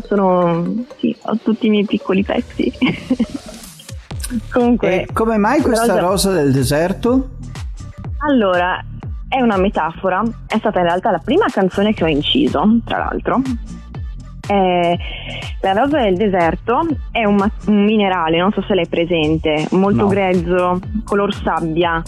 sono, 0.05 0.85
sì, 0.97 1.13
ho 1.23 1.37
tutti 1.43 1.67
i 1.67 1.69
miei 1.69 1.85
piccoli 1.85 2.23
pezzi. 2.23 2.71
Comunque, 4.49 5.01
e 5.01 5.07
come 5.11 5.37
mai 5.37 5.59
questa 5.59 5.99
rosa 5.99 6.31
del 6.31 6.53
deserto? 6.53 7.31
Allora, 8.29 8.81
è 9.33 9.41
una 9.41 9.57
metafora, 9.57 10.21
è 10.45 10.57
stata 10.59 10.77
in 10.77 10.85
realtà 10.85 11.09
la 11.09 11.17
prima 11.17 11.47
canzone 11.47 11.91
che 11.95 12.03
ho 12.03 12.07
inciso, 12.07 12.77
tra 12.85 12.99
l'altro. 12.99 13.41
Eh, 14.45 14.97
la 15.61 15.71
rosa 15.71 16.01
del 16.01 16.15
deserto 16.17 16.85
è 17.11 17.25
un, 17.25 17.35
ma- 17.35 17.49
un, 17.65 17.83
minerale, 17.83 18.37
non 18.37 18.51
so 18.51 18.61
se 18.61 18.75
l'hai 18.75 18.87
presente, 18.87 19.67
molto 19.71 20.03
no. 20.03 20.07
grezzo, 20.07 20.79
color 21.03 21.33
sabbia. 21.33 21.99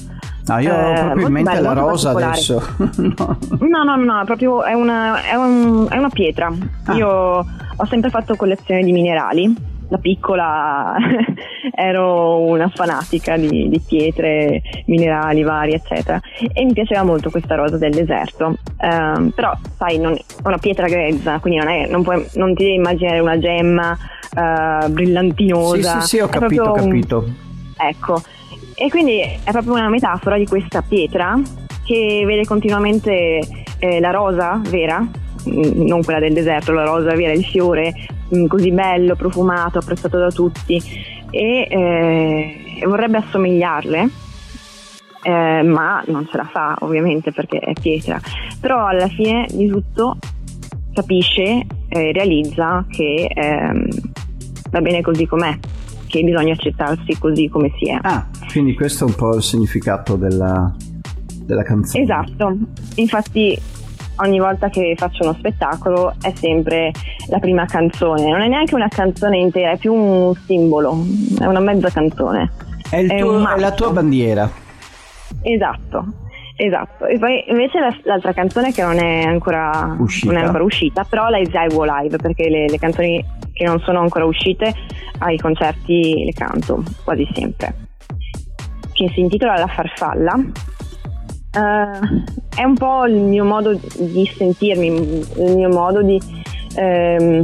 No, 0.46 0.60
io 0.60 0.75
ho 0.75 0.94
proprio 0.94 1.25
in 1.25 1.34
mente 1.34 1.51
bello, 1.51 1.74
la 1.74 1.74
rosa 1.74 2.12
adesso. 2.12 2.62
no. 2.77 3.38
no, 3.60 3.84
no, 3.84 3.96
no, 3.96 4.24
proprio 4.25 4.63
è 4.63 4.74
una, 4.74 5.24
è 5.24 5.34
un, 5.34 5.88
è 5.89 5.98
una 5.98 6.10
pietra. 6.10 6.51
Ah. 6.84 6.94
Io 6.94 7.10
ho 7.10 7.86
sempre 7.88 8.12
fatto 8.12 8.36
collezione 8.36 8.84
di 8.84 8.91
minerali 8.91 9.74
da 9.87 9.97
piccola 9.97 10.95
ero 11.75 12.39
una 12.41 12.69
fanatica 12.73 13.37
di, 13.37 13.69
di, 13.69 13.79
pietre, 13.79 14.61
minerali 14.85 15.43
vari, 15.43 15.73
eccetera. 15.73 16.19
E 16.53 16.63
mi 16.63 16.73
piaceva 16.73 17.03
molto 17.03 17.29
questa 17.29 17.55
rosa 17.55 17.77
del 17.77 17.93
deserto. 17.93 18.57
Um, 18.79 19.29
però, 19.29 19.53
sai, 19.77 19.97
non, 19.97 20.13
è 20.13 20.23
una 20.43 20.57
pietra 20.57 20.87
grezza, 20.87 21.39
quindi 21.39 21.59
non, 21.59 21.69
è, 21.69 21.87
non, 21.87 22.03
puoi, 22.03 22.25
non 22.33 22.53
ti 22.55 22.63
devi 22.63 22.75
immaginare 22.75 23.19
una 23.19 23.37
gemma 23.37 23.97
uh, 24.35 24.89
brillantinosa. 24.89 26.01
Sì, 26.01 26.01
sì, 26.01 26.07
sì, 26.07 26.19
ho 26.19 26.27
capito, 26.27 26.63
ho 26.63 26.73
capito. 26.73 27.17
Un, 27.25 27.33
ecco. 27.77 28.21
E 28.77 28.89
quindi 28.89 29.19
è 29.19 29.51
proprio 29.51 29.73
una 29.73 29.89
metafora 29.89 30.37
di 30.37 30.45
questa 30.45 30.81
pietra 30.81 31.39
che 31.85 32.23
vede 32.25 32.45
continuamente 32.45 33.39
eh, 33.79 33.99
la 33.99 34.11
rosa 34.11 34.59
vera, 34.67 34.99
mm, 34.99 35.85
non 35.85 36.03
quella 36.03 36.19
del 36.19 36.33
deserto, 36.33 36.73
la 36.73 36.83
rosa 36.83 37.13
vera, 37.15 37.31
il 37.31 37.45
fiore 37.45 37.93
Mm, 38.34 38.46
così 38.48 38.72
bello, 38.72 39.15
profumato, 39.15 39.79
apprezzato 39.79 40.17
da 40.17 40.29
tutti. 40.29 40.82
E 41.29 41.67
eh, 41.70 42.86
vorrebbe 42.86 43.17
assomigliarle. 43.17 44.10
Eh, 45.24 45.63
ma 45.63 46.03
non 46.08 46.27
ce 46.29 46.38
la 46.38 46.46
fa 46.46 46.75
ovviamente 46.79 47.32
perché 47.32 47.58
è 47.58 47.74
pietra. 47.74 48.20
Però 48.60 48.86
alla 48.86 49.08
fine 49.08 49.48
di 49.51 49.67
tutto 49.67 50.17
capisce 50.94 51.44
e 51.44 51.65
eh, 51.88 52.12
realizza 52.12 52.86
che 52.88 53.27
ehm, 53.34 53.88
va 54.70 54.82
bene 54.82 55.01
così 55.01 55.25
com'è 55.25 55.58
che 56.08 56.24
bisogna 56.24 56.53
accettarsi 56.53 57.17
così 57.17 57.50
come 57.50 57.72
si 57.77 57.89
è. 57.89 57.98
Ah 58.01 58.27
quindi 58.55 58.74
questo 58.74 59.03
è 59.03 59.08
un 59.10 59.15
po' 59.15 59.36
il 59.36 59.44
significato 59.44 60.15
della, 60.15 60.74
della 61.44 61.63
canzone. 61.63 62.01
Esatto. 62.01 62.58
Infatti 62.96 63.60
ogni 64.17 64.39
volta 64.39 64.69
che 64.69 64.93
faccio 64.98 65.24
uno 65.24 65.34
spettacolo 65.34 66.13
è 66.22 66.31
sempre 66.36 66.91
la 67.29 67.39
prima 67.39 67.65
canzone, 67.65 68.29
non 68.29 68.41
è 68.41 68.48
neanche 68.48 68.75
una 68.75 68.88
canzone 68.88 69.38
intera, 69.38 69.72
è 69.72 69.77
più 69.77 69.93
un 69.93 70.34
simbolo, 70.45 70.95
è 71.39 71.45
una 71.45 71.60
mezza 71.60 71.89
canzone. 71.89 72.51
È, 72.89 73.05
è, 73.05 73.19
tuo, 73.19 73.48
è 73.48 73.60
la 73.60 73.72
tua 73.72 73.91
bandiera. 73.91 74.50
Esatto, 75.41 76.05
esatto. 76.55 77.05
E 77.05 77.17
poi 77.19 77.43
invece 77.48 77.79
l'altra 78.03 78.34
canzone 78.34 78.72
che 78.72 78.84
non 78.84 78.98
è 78.98 79.24
ancora 79.24 79.95
uscita, 80.00 80.31
non 80.31 80.41
è 80.41 80.45
ancora 80.45 80.63
uscita 80.63 81.03
però 81.03 81.29
la 81.29 81.39
eseguo 81.39 81.84
live 81.84 82.17
perché 82.17 82.50
le, 82.50 82.67
le 82.67 82.77
canzoni 82.77 83.24
che 83.53 83.65
non 83.65 83.79
sono 83.79 84.00
ancora 84.00 84.25
uscite 84.25 84.74
ai 85.19 85.38
concerti 85.38 86.24
le 86.25 86.34
canto 86.34 86.84
quasi 87.03 87.27
sempre. 87.34 87.84
Che 88.91 89.12
si 89.13 89.19
intitola 89.19 89.57
La 89.57 89.67
farfalla 89.67 90.39
è 91.55 92.63
un 92.63 92.75
po' 92.75 93.05
il 93.05 93.15
mio 93.15 93.45
modo 93.45 93.79
di 93.97 94.29
sentirmi, 94.35 94.88
il 94.88 95.55
mio 95.55 95.69
modo 95.69 96.01
di... 96.01 96.19
Um, 96.75 97.41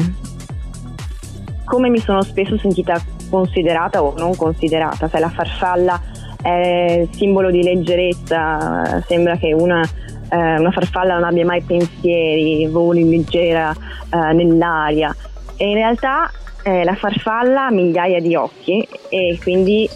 come 1.63 1.87
mi 1.87 1.99
sono 1.99 2.21
spesso 2.21 2.57
sentita 2.57 3.01
considerata 3.29 4.03
o 4.03 4.13
non 4.17 4.35
considerata, 4.35 5.07
se 5.07 5.19
la 5.19 5.29
farfalla 5.29 6.01
è 6.41 7.07
simbolo 7.11 7.49
di 7.49 7.63
leggerezza, 7.63 9.01
sembra 9.07 9.37
che 9.37 9.53
una, 9.53 9.81
eh, 10.29 10.59
una 10.59 10.71
farfalla 10.71 11.13
non 11.13 11.23
abbia 11.23 11.45
mai 11.45 11.61
pensieri, 11.61 12.67
voli 12.67 13.07
leggera 13.09 13.71
eh, 13.71 14.33
nell'aria. 14.33 15.15
E 15.55 15.69
in 15.69 15.75
realtà 15.75 16.29
eh, 16.63 16.83
la 16.83 16.95
farfalla 16.95 17.67
ha 17.67 17.71
migliaia 17.71 18.19
di 18.19 18.35
occhi 18.35 18.85
e 19.07 19.39
quindi 19.41 19.87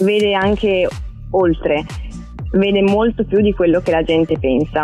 vede 0.00 0.34
anche 0.34 0.88
oltre 1.30 1.84
vede 2.52 2.82
molto 2.82 3.24
più 3.24 3.40
di 3.40 3.52
quello 3.52 3.80
che 3.80 3.90
la 3.90 4.02
gente 4.02 4.38
pensa. 4.38 4.82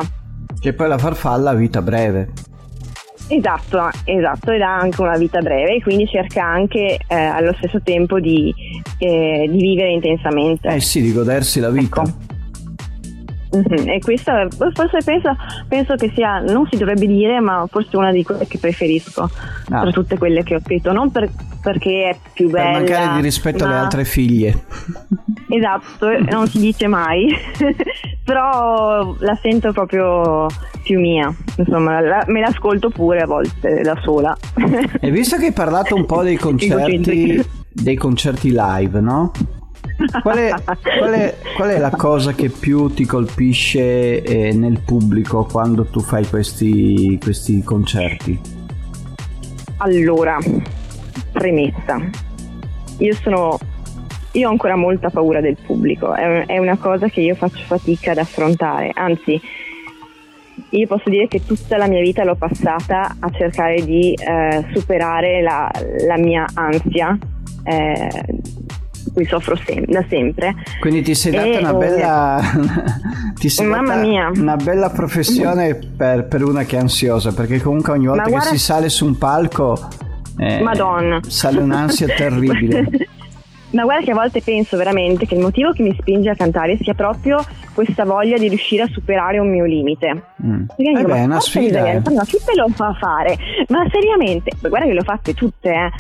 Che 0.58 0.72
poi 0.72 0.88
la 0.88 0.98
farfalla 0.98 1.50
ha 1.50 1.54
vita 1.54 1.82
breve. 1.82 2.32
Esatto, 3.26 3.88
esatto, 4.04 4.50
ed 4.50 4.60
ha 4.60 4.76
anche 4.76 5.00
una 5.00 5.16
vita 5.16 5.40
breve 5.40 5.80
quindi 5.80 6.06
cerca 6.06 6.44
anche 6.44 6.98
eh, 7.06 7.14
allo 7.14 7.54
stesso 7.54 7.80
tempo 7.82 8.20
di, 8.20 8.54
eh, 8.98 9.48
di, 9.50 9.58
vivere 9.58 9.92
intensamente. 9.92 10.68
Eh 10.68 10.80
sì, 10.80 11.00
di 11.00 11.12
godersi 11.12 11.58
la 11.58 11.70
vita. 11.70 12.02
Ecco. 12.02 12.33
Mm-hmm. 13.56 13.88
E 13.88 14.00
questa 14.00 14.48
forse 14.50 14.98
penso, 15.04 15.36
penso, 15.68 15.94
che 15.94 16.10
sia, 16.14 16.40
non 16.40 16.66
si 16.70 16.76
dovrebbe 16.76 17.06
dire, 17.06 17.40
ma 17.40 17.66
forse 17.70 17.96
una 17.96 18.10
di 18.10 18.22
quelle 18.24 18.46
che 18.46 18.58
preferisco 18.58 19.22
ah. 19.22 19.80
tra 19.80 19.90
tutte 19.90 20.18
quelle 20.18 20.42
che 20.42 20.56
ho 20.56 20.60
scritto. 20.60 20.92
Non 20.92 21.10
per, 21.10 21.30
perché 21.62 22.10
è 22.10 22.16
più 22.32 22.50
bella. 22.50 22.78
Per 22.78 22.80
mancare 22.80 23.14
di 23.16 23.22
rispetto 23.22 23.64
alle 23.64 23.76
altre 23.76 24.04
figlie. 24.04 24.64
Esatto, 25.48 26.08
non 26.30 26.48
si 26.48 26.58
dice 26.58 26.86
mai, 26.86 27.28
però 28.24 29.14
la 29.18 29.38
sento 29.40 29.72
proprio 29.72 30.46
più 30.82 30.98
mia. 30.98 31.32
Insomma, 31.56 32.00
la, 32.00 32.24
me 32.26 32.40
l'ascolto 32.40 32.90
pure 32.90 33.20
a 33.20 33.26
volte 33.26 33.82
da 33.82 33.96
sola. 34.02 34.36
E 35.00 35.10
visto 35.10 35.36
che 35.36 35.46
hai 35.46 35.52
parlato 35.52 35.94
un 35.94 36.06
po' 36.06 36.22
dei 36.22 36.36
concerti, 36.38 37.44
dei 37.70 37.96
concerti 37.96 38.52
live, 38.52 39.00
no? 39.00 39.32
Qual 40.22 40.36
è, 40.36 40.52
qual, 40.98 41.12
è, 41.12 41.36
qual 41.56 41.68
è, 41.70 41.78
la 41.78 41.90
cosa 41.90 42.32
che 42.32 42.48
più 42.48 42.92
ti 42.92 43.04
colpisce 43.06 44.22
eh, 44.22 44.52
nel 44.52 44.80
pubblico 44.80 45.44
quando 45.44 45.84
tu 45.84 46.00
fai 46.00 46.26
questi, 46.26 47.18
questi 47.22 47.62
concerti? 47.62 48.40
Allora, 49.78 50.38
premessa. 51.32 52.00
Io 52.98 53.14
sono 53.14 53.58
io 54.34 54.48
ho 54.48 54.50
ancora 54.50 54.74
molta 54.74 55.10
paura 55.10 55.40
del 55.40 55.56
pubblico, 55.64 56.12
è, 56.12 56.58
una 56.58 56.76
cosa 56.76 57.08
che 57.08 57.20
io 57.20 57.36
faccio 57.36 57.62
fatica 57.66 58.12
ad 58.12 58.18
affrontare, 58.18 58.90
anzi 58.92 59.40
io 60.70 60.86
posso 60.88 61.08
dire 61.08 61.28
che 61.28 61.44
tutta 61.44 61.76
la 61.76 61.86
mia 61.86 62.00
vita 62.00 62.24
l'ho 62.24 62.34
passata 62.34 63.16
a 63.18 63.30
cercare 63.30 63.84
di 63.84 64.12
eh, 64.12 64.64
superare 64.74 65.40
la, 65.40 65.70
la, 66.06 66.16
mia 66.16 66.46
ansia 66.54 67.16
eh, 67.62 68.08
cui 69.12 69.24
soffro 69.26 69.56
sem- 69.56 69.86
da 69.86 70.04
sempre. 70.08 70.54
Quindi 70.80 71.02
ti 71.02 71.14
sei 71.14 71.32
data 71.32 71.58
una 71.58 71.74
bella 71.74 72.40
ti 73.38 73.48
sei 73.48 73.66
Mamma 73.66 73.96
mia. 73.96 74.30
una 74.34 74.56
bella 74.56 74.90
professione 74.90 75.74
per, 75.74 76.26
per, 76.26 76.42
una 76.44 76.64
che 76.64 76.76
è 76.76 76.80
ansiosa, 76.80 77.32
perché 77.32 77.60
comunque 77.60 77.92
ogni 77.92 78.06
volta 78.06 78.28
guarda... 78.28 78.50
che 78.50 78.56
si 78.56 78.62
sale 78.62 78.88
su 78.88 79.04
un 79.06 79.18
palco 79.18 79.88
eh, 80.38 80.62
Madonna. 80.62 81.20
sale 81.26 81.60
un'ansia 81.60 82.08
terribile. 82.08 82.86
Ma 83.74 83.82
guarda 83.82 84.04
che 84.04 84.10
a 84.12 84.14
volte 84.14 84.40
penso 84.40 84.76
veramente 84.76 85.26
che 85.26 85.34
il 85.34 85.40
motivo 85.40 85.72
che 85.72 85.82
mi 85.82 85.94
spinge 85.98 86.30
a 86.30 86.36
cantare 86.36 86.78
sia 86.80 86.94
proprio 86.94 87.44
questa 87.74 88.04
voglia 88.04 88.38
di 88.38 88.48
riuscire 88.48 88.84
a 88.84 88.86
superare 88.86 89.38
un 89.38 89.50
mio 89.50 89.64
limite. 89.64 90.22
Mm. 90.44 90.64
Perché 90.76 91.00
eh 91.00 91.04
beh, 91.04 91.16
è 91.16 91.24
una 91.24 91.40
sfida. 91.40 91.90
Eh. 91.90 92.00
Ma 92.14 92.22
chi 92.22 92.38
te 92.44 92.54
lo 92.54 92.68
fa 92.68 92.94
fare? 92.94 93.36
Ma 93.68 93.84
seriamente? 93.90 94.52
Guarda 94.60 94.86
che 94.86 94.92
le 94.92 95.00
ho 95.00 95.04
fatte 95.04 95.34
tutte, 95.34 95.70
eh, 95.70 95.90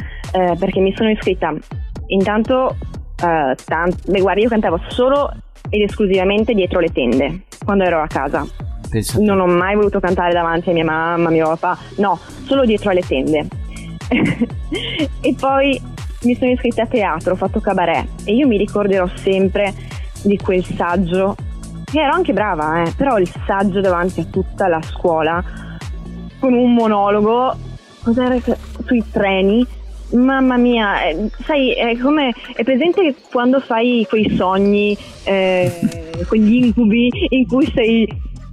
eh, 0.40 0.56
perché 0.56 0.78
mi 0.78 0.94
sono 0.94 1.10
iscritta 1.10 1.52
intanto 2.08 2.76
uh, 3.22 3.54
tant- 3.64 4.10
beh, 4.10 4.20
guarda, 4.20 4.40
io 4.40 4.48
cantavo 4.48 4.80
solo 4.88 5.30
ed 5.68 5.82
esclusivamente 5.82 6.54
dietro 6.54 6.80
le 6.80 6.92
tende 6.92 7.42
quando 7.64 7.84
ero 7.84 8.00
a 8.00 8.06
casa. 8.06 8.46
Pensate. 8.88 9.24
Non 9.24 9.40
ho 9.40 9.46
mai 9.46 9.74
voluto 9.74 10.00
cantare 10.00 10.32
davanti 10.32 10.70
a 10.70 10.72
mia 10.72 10.84
mamma, 10.84 11.30
mio 11.30 11.48
papà, 11.48 11.78
no, 11.96 12.18
solo 12.44 12.64
dietro 12.64 12.90
alle 12.90 13.00
tende. 13.00 13.46
e 15.20 15.34
poi 15.38 15.80
mi 16.22 16.34
sono 16.36 16.50
iscritta 16.50 16.82
a 16.82 16.86
teatro, 16.86 17.32
ho 17.32 17.36
fatto 17.36 17.60
cabaret 17.60 18.06
e 18.24 18.34
io 18.34 18.46
mi 18.46 18.56
ricorderò 18.56 19.06
sempre 19.14 19.72
di 20.22 20.38
quel 20.38 20.64
saggio, 20.64 21.34
che 21.84 22.00
ero 22.00 22.12
anche 22.12 22.32
brava, 22.32 22.82
eh, 22.82 22.92
però 22.96 23.18
il 23.18 23.30
saggio 23.46 23.80
davanti 23.80 24.20
a 24.20 24.24
tutta 24.24 24.68
la 24.68 24.80
scuola 24.82 25.42
con 26.38 26.52
un 26.52 26.74
monologo, 26.74 27.56
cos'era 28.02 28.36
sui 28.84 29.02
treni 29.10 29.66
Mamma 30.12 30.56
mia, 30.56 31.02
eh, 31.04 31.30
sai, 31.44 31.72
è 31.72 31.98
come 31.98 32.32
è 32.54 32.62
presente 32.62 33.14
quando 33.30 33.60
fai 33.60 34.06
quei 34.08 34.34
sogni, 34.36 34.96
eh, 35.24 35.70
quegli 36.28 36.64
incubi 36.64 37.08
in 37.30 37.46
cui 37.46 37.66
sei 37.74 38.06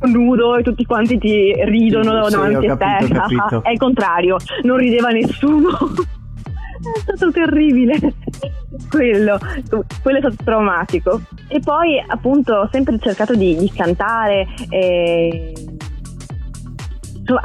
nudo 0.03 0.55
e 0.55 0.63
tutti 0.63 0.85
quanti 0.85 1.17
ti 1.19 1.53
ridono 1.65 2.25
sì, 2.25 2.35
davanti 2.35 2.67
a 2.67 2.77
te. 2.77 3.61
è 3.63 3.71
il 3.71 3.77
contrario, 3.77 4.37
non 4.63 4.77
rideva 4.77 5.09
nessuno. 5.09 5.69
è 6.81 7.15
stato 7.15 7.31
terribile 7.31 7.99
quello, 8.89 9.37
quello 10.01 10.17
è 10.17 10.21
stato 10.21 10.43
traumatico. 10.43 11.21
E 11.47 11.59
poi 11.59 12.03
appunto 12.05 12.53
ho 12.53 12.69
sempre 12.71 12.97
cercato 12.99 13.35
di, 13.35 13.55
di 13.55 13.71
cantare. 13.71 14.47
E... 14.69 15.53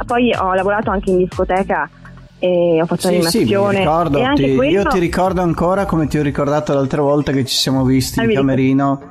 Poi 0.05 0.33
ho 0.35 0.53
lavorato 0.53 0.89
anche 0.89 1.11
in 1.11 1.17
discoteca 1.17 1.89
e 2.39 2.79
ho 2.81 2.85
fatto 2.85 3.01
sì, 3.01 3.07
animazione. 3.07 3.73
Sì, 3.73 3.79
ricordo, 3.79 4.19
ti, 4.35 4.55
questo... 4.55 4.63
Io 4.63 4.83
ti 4.85 4.99
ricordo 4.99 5.41
ancora 5.41 5.85
come 5.85 6.07
ti 6.07 6.17
ho 6.17 6.21
ricordato 6.21 6.73
l'altra 6.73 7.01
volta 7.01 7.31
che 7.31 7.45
ci 7.45 7.55
siamo 7.55 7.83
visti 7.83 8.19
ah, 8.19 8.23
in 8.23 8.33
camerino 8.33 9.01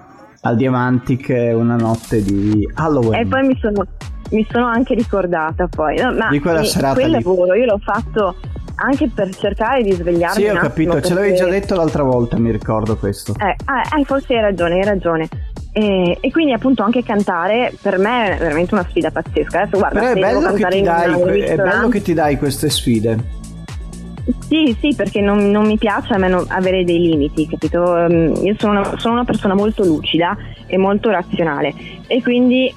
al 0.42 0.56
Diamantic 0.56 1.28
una 1.54 1.76
notte 1.76 2.23
di 2.23 2.68
Halloween. 2.75 3.21
E 3.21 3.26
poi 3.26 3.47
mi 3.47 3.59
sono, 3.61 3.85
mi 4.30 4.47
sono 4.50 4.66
anche 4.66 4.95
ricordata 4.95 5.66
poi. 5.66 5.97
No, 5.97 6.12
ma 6.12 6.28
Di 6.28 6.40
quella 6.40 6.61
mi- 6.61 6.66
serata 6.66 6.95
quel 6.95 7.06
lì. 7.06 7.12
lavoro 7.12 7.54
io 7.54 7.64
l'ho 7.64 7.80
fatto 7.83 8.37
anche 8.76 9.11
per 9.12 9.35
cercare 9.35 9.83
di 9.83 9.92
svegliarmi. 9.92 10.42
Sì, 10.42 10.49
ho 10.49 10.54
capito, 10.54 11.00
ce 11.00 11.14
l'avevi 11.14 11.37
già 11.37 11.49
detto 11.49 11.75
l'altra 11.75 12.02
volta, 12.02 12.38
mi 12.38 12.50
ricordo 12.50 12.97
questo. 12.97 13.35
Eh, 13.38 13.56
ah, 13.64 13.99
eh, 13.99 14.04
forse 14.04 14.35
hai 14.35 14.42
ragione, 14.42 14.75
hai 14.75 14.85
ragione. 14.85 15.28
E, 15.78 16.16
e 16.23 16.30
quindi 16.30 16.54
appunto 16.54 16.83
anche 16.83 17.02
cantare 17.02 17.71
per 17.83 17.99
me 17.99 18.35
è 18.35 18.38
veramente 18.38 18.73
una 18.73 18.87
sfida 18.88 19.11
pazzesca. 19.11 19.61
Adesso 19.61 19.76
guarda, 19.76 20.00
Però 20.00 20.12
è 20.12 20.18
bello, 20.18 20.52
che 20.54 20.66
ti 20.68 20.80
dai, 20.80 21.40
è 21.40 21.54
bello 21.56 21.88
che 21.88 22.00
ti 22.00 22.14
dai 22.14 22.38
queste 22.38 22.71
sfide. 22.71 23.18
Sì, 24.49 24.75
sì, 24.80 24.95
perché 24.97 25.21
non, 25.21 25.50
non 25.50 25.66
mi 25.66 25.76
piace 25.76 26.14
a 26.14 26.16
me 26.16 26.33
avere 26.49 26.83
dei 26.83 26.99
limiti, 26.99 27.47
capito? 27.47 27.95
Ehm, 27.95 28.33
Io 28.42 28.54
sono 28.56 28.80
una, 28.80 28.99
sono 28.99 29.12
una 29.12 29.25
persona 29.25 29.52
molto 29.52 29.85
lucida 29.85 30.35
e 30.66 30.78
molto 30.78 31.11
razionale 31.11 31.75
e 32.06 32.23
quindi 32.23 32.73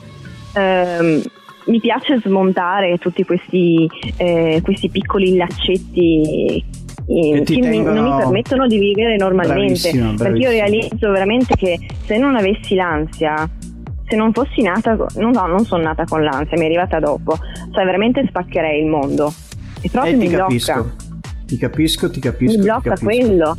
ehm, 0.56 1.22
mi 1.68 1.80
piace 1.80 2.20
smontare 2.20 2.98
tutti 2.98 3.24
questi, 3.24 3.90
eh, 4.18 4.60
questi 4.62 4.90
piccoli 4.90 5.38
laccetti 5.38 6.66
eh, 7.10 7.42
Che 7.44 7.56
mi- 7.56 7.82
non 7.82 7.94
tengono- 7.94 8.02
mi 8.16 8.18
permettono 8.18 8.68
di 8.68 8.78
vivere 8.78 9.16
normalmente. 9.16 9.64
Bravissima, 9.92 10.14
Perché 10.18 10.38
io 10.40 10.50
realizzo 10.50 11.12
veramente 11.12 11.56
che 11.56 11.80
se 12.06 12.18
non 12.18 12.36
avessi 12.36 12.76
l'ansia, 12.76 13.50
se 14.08 14.16
non 14.16 14.32
fossi 14.34 14.62
nata, 14.62 14.96
non, 15.16 15.32
no, 15.32 15.46
non 15.48 15.66
sono 15.66 15.84
nata 15.84 16.04
con 16.06 16.24
l'ansia, 16.24 16.58
mi 16.58 16.64
è 16.64 16.66
arrivata 16.66 17.00
dopo, 17.00 17.36
cioè 17.74 17.84
veramente 17.86 18.24
spaccherei 18.28 18.82
il 18.82 18.88
mondo. 18.88 19.34
E 19.82 19.90
proprio 19.90 20.14
Eh, 20.14 20.16
mi 20.18 20.24
ti 20.28 20.34
blocca 20.36 20.44
capisco. 20.46 20.92
Ti 21.46 21.58
capisco, 21.58 22.10
ti 22.12 22.20
capisco. 22.20 22.58
mi 22.58 22.64
blocca 22.64 22.90
capisco. 22.94 23.06
quello 23.06 23.58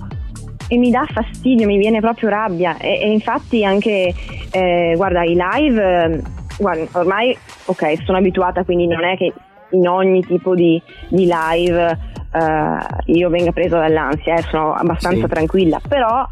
e 0.68 0.76
mi 0.78 0.90
dà 0.92 1.04
fastidio, 1.12 1.66
mi 1.66 1.76
viene 1.78 1.98
proprio 2.00 2.28
rabbia 2.28 2.76
e, 2.78 3.00
e 3.02 3.10
infatti 3.10 3.64
anche 3.64 4.14
eh, 4.52 4.92
guarda 4.94 5.24
i 5.24 5.36
live 5.36 6.22
guarda, 6.58 6.86
ormai 6.92 7.36
ok 7.64 8.04
sono 8.04 8.18
abituata 8.18 8.62
quindi 8.62 8.86
non 8.86 9.02
è 9.02 9.16
che 9.16 9.32
in 9.72 9.88
ogni 9.88 10.24
tipo 10.24 10.54
di, 10.54 10.80
di 11.08 11.28
live 11.28 11.98
eh, 12.32 13.12
io 13.12 13.28
venga 13.28 13.52
presa 13.52 13.78
dall'ansia 13.78 14.36
eh, 14.36 14.42
sono 14.42 14.74
abbastanza 14.74 15.26
Sì. 15.26 15.32
tranquilla 15.32 15.80
però 15.86 16.26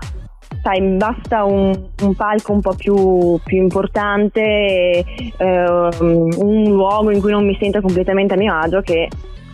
sai 0.63 0.81
basta 0.97 1.45
un, 1.45 1.73
un 2.03 2.15
palco 2.15 2.53
un 2.53 2.61
po' 2.61 2.75
più, 2.75 3.39
più 3.45 3.59
importante 3.59 4.41
eh, 4.41 5.65
un 5.69 6.65
luogo 6.65 7.11
in 7.11 7.21
cui 7.21 7.31
non 7.31 7.45
mi 7.47 7.57
sento 7.61 7.81
completamente 7.81 8.35
a 8.35 8.37
mio 8.37 8.55
agio 8.55 8.81
che 8.81 9.09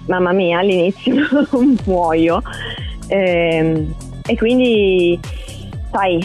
mamma 0.07 0.33
mia 0.33 0.59
all'inizio 0.61 1.15
muoio 1.87 2.41
Ehm, 3.09 3.95
e 4.27 4.35
quindi 4.37 5.21
sai 5.93 6.19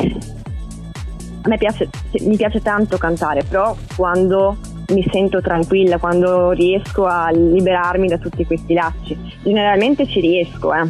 a 1.41 1.47
me 1.49 1.57
piace, 1.57 1.89
mi 2.21 2.37
piace 2.37 2.61
tanto 2.61 2.97
cantare 2.97 3.43
però 3.43 3.75
quando 3.97 4.55
mi 4.89 5.05
sento 5.11 5.41
tranquilla 5.41 5.97
quando 5.97 6.51
riesco 6.51 7.05
a 7.05 7.29
liberarmi 7.31 8.07
da 8.07 8.17
tutti 8.17 8.45
questi 8.45 8.73
lacci 8.73 9.17
generalmente 9.43 10.07
ci 10.07 10.19
riesco 10.19 10.73
eh 10.73 10.87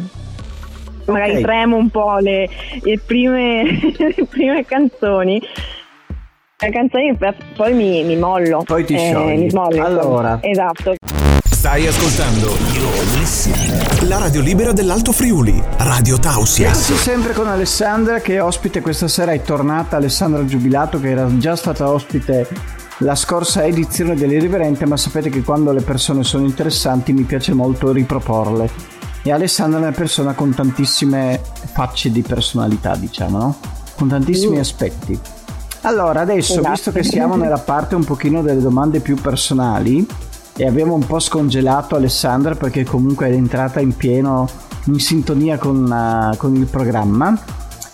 magari 1.06 1.36
Ok. 1.36 1.40
tremo 1.42 1.76
un 1.76 1.88
po' 1.90 2.18
le, 2.18 2.48
le 2.82 2.98
prime, 3.04 3.62
le 3.98 4.26
prime 4.28 4.64
canzoni 4.64 5.40
le 6.62 6.70
canzoni 6.70 7.16
poi 7.56 7.72
mi, 7.72 8.04
mi 8.04 8.16
mollo 8.16 8.62
Poi 8.64 8.84
ti 8.84 8.94
eh, 8.94 8.98
sciogli. 9.10 9.38
mi 9.38 9.50
smollo 9.50 9.84
Allora. 9.84 10.38
esatto 10.42 10.94
Stai 11.60 11.86
ascoltando 11.86 12.56
la 14.08 14.16
radio 14.18 14.40
libera 14.40 14.72
dell'Alto 14.72 15.12
Friuli, 15.12 15.62
Radio 15.76 16.18
Tausia. 16.18 16.68
Eccoci 16.68 16.94
sempre 16.94 17.34
con 17.34 17.48
Alessandra 17.48 18.20
che 18.20 18.36
è 18.36 18.42
ospite 18.42 18.80
questa 18.80 19.08
sera, 19.08 19.32
è 19.32 19.42
tornata 19.42 19.96
Alessandra 19.96 20.42
Giubilato 20.46 20.98
che 20.98 21.10
era 21.10 21.28
già 21.36 21.56
stata 21.56 21.90
ospite 21.90 22.48
la 23.02 23.14
scorsa 23.14 23.64
edizione 23.64 24.14
dell'Irriverente, 24.14 24.86
ma 24.86 24.96
sapete 24.96 25.30
che 25.30 25.42
quando 25.42 25.72
le 25.72 25.80
persone 25.80 26.22
sono 26.22 26.44
interessanti 26.44 27.12
mi 27.12 27.22
piace 27.22 27.52
molto 27.54 27.92
riproporle. 27.92 28.98
E 29.22 29.32
Alessandra 29.32 29.78
è 29.78 29.82
una 29.82 29.92
persona 29.92 30.32
con 30.34 30.54
tantissime 30.54 31.40
facce 31.72 32.10
di 32.10 32.22
personalità, 32.22 32.96
diciamo, 32.96 33.38
no? 33.38 33.56
Con 33.96 34.08
tantissimi 34.08 34.56
Mm. 34.56 34.60
aspetti. 34.60 35.18
Allora, 35.82 36.20
adesso, 36.20 36.52
Esatto. 36.58 36.70
visto 36.70 36.92
che 36.92 37.02
siamo 37.02 37.36
nella 37.36 37.58
parte 37.58 37.94
un 37.94 38.04
pochino 38.04 38.42
delle 38.42 38.60
domande 38.60 39.00
più 39.00 39.16
personali 39.16 40.06
e 40.56 40.66
abbiamo 40.66 40.92
un 40.94 41.06
po' 41.06 41.18
scongelato 41.18 41.96
Alessandra 41.96 42.54
perché 42.54 42.84
comunque 42.84 43.28
è 43.28 43.32
entrata 43.32 43.80
in 43.80 43.96
pieno 43.96 44.46
in 44.86 44.98
sintonia 44.98 45.56
con, 45.58 45.90
eh, 45.90 46.36
con 46.36 46.54
il 46.54 46.66
programma, 46.66 47.38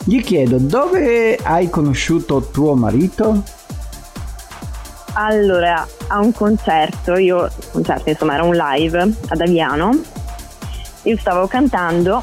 gli 0.03 0.21
chiedo 0.23 0.59
dove 0.59 1.37
hai 1.43 1.69
conosciuto 1.71 2.49
tuo 2.53 2.75
marito? 2.75 3.43
Allora, 5.19 5.87
a 6.09 6.21
un 6.21 6.31
concerto, 6.33 7.17
io, 7.17 7.49
concerto 7.73 8.11
insomma 8.11 8.35
era 8.35 8.43
un 8.43 8.55
live 8.55 9.01
ad 9.01 9.41
Aviano, 9.41 9.91
io 11.05 11.17
stavo 11.17 11.47
cantando 11.47 12.21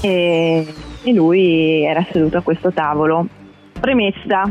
e, 0.00 0.64
e 1.02 1.12
lui 1.12 1.82
era 1.82 2.06
seduto 2.12 2.36
a 2.38 2.42
questo 2.42 2.70
tavolo. 2.70 3.26
Premessa, 3.80 4.48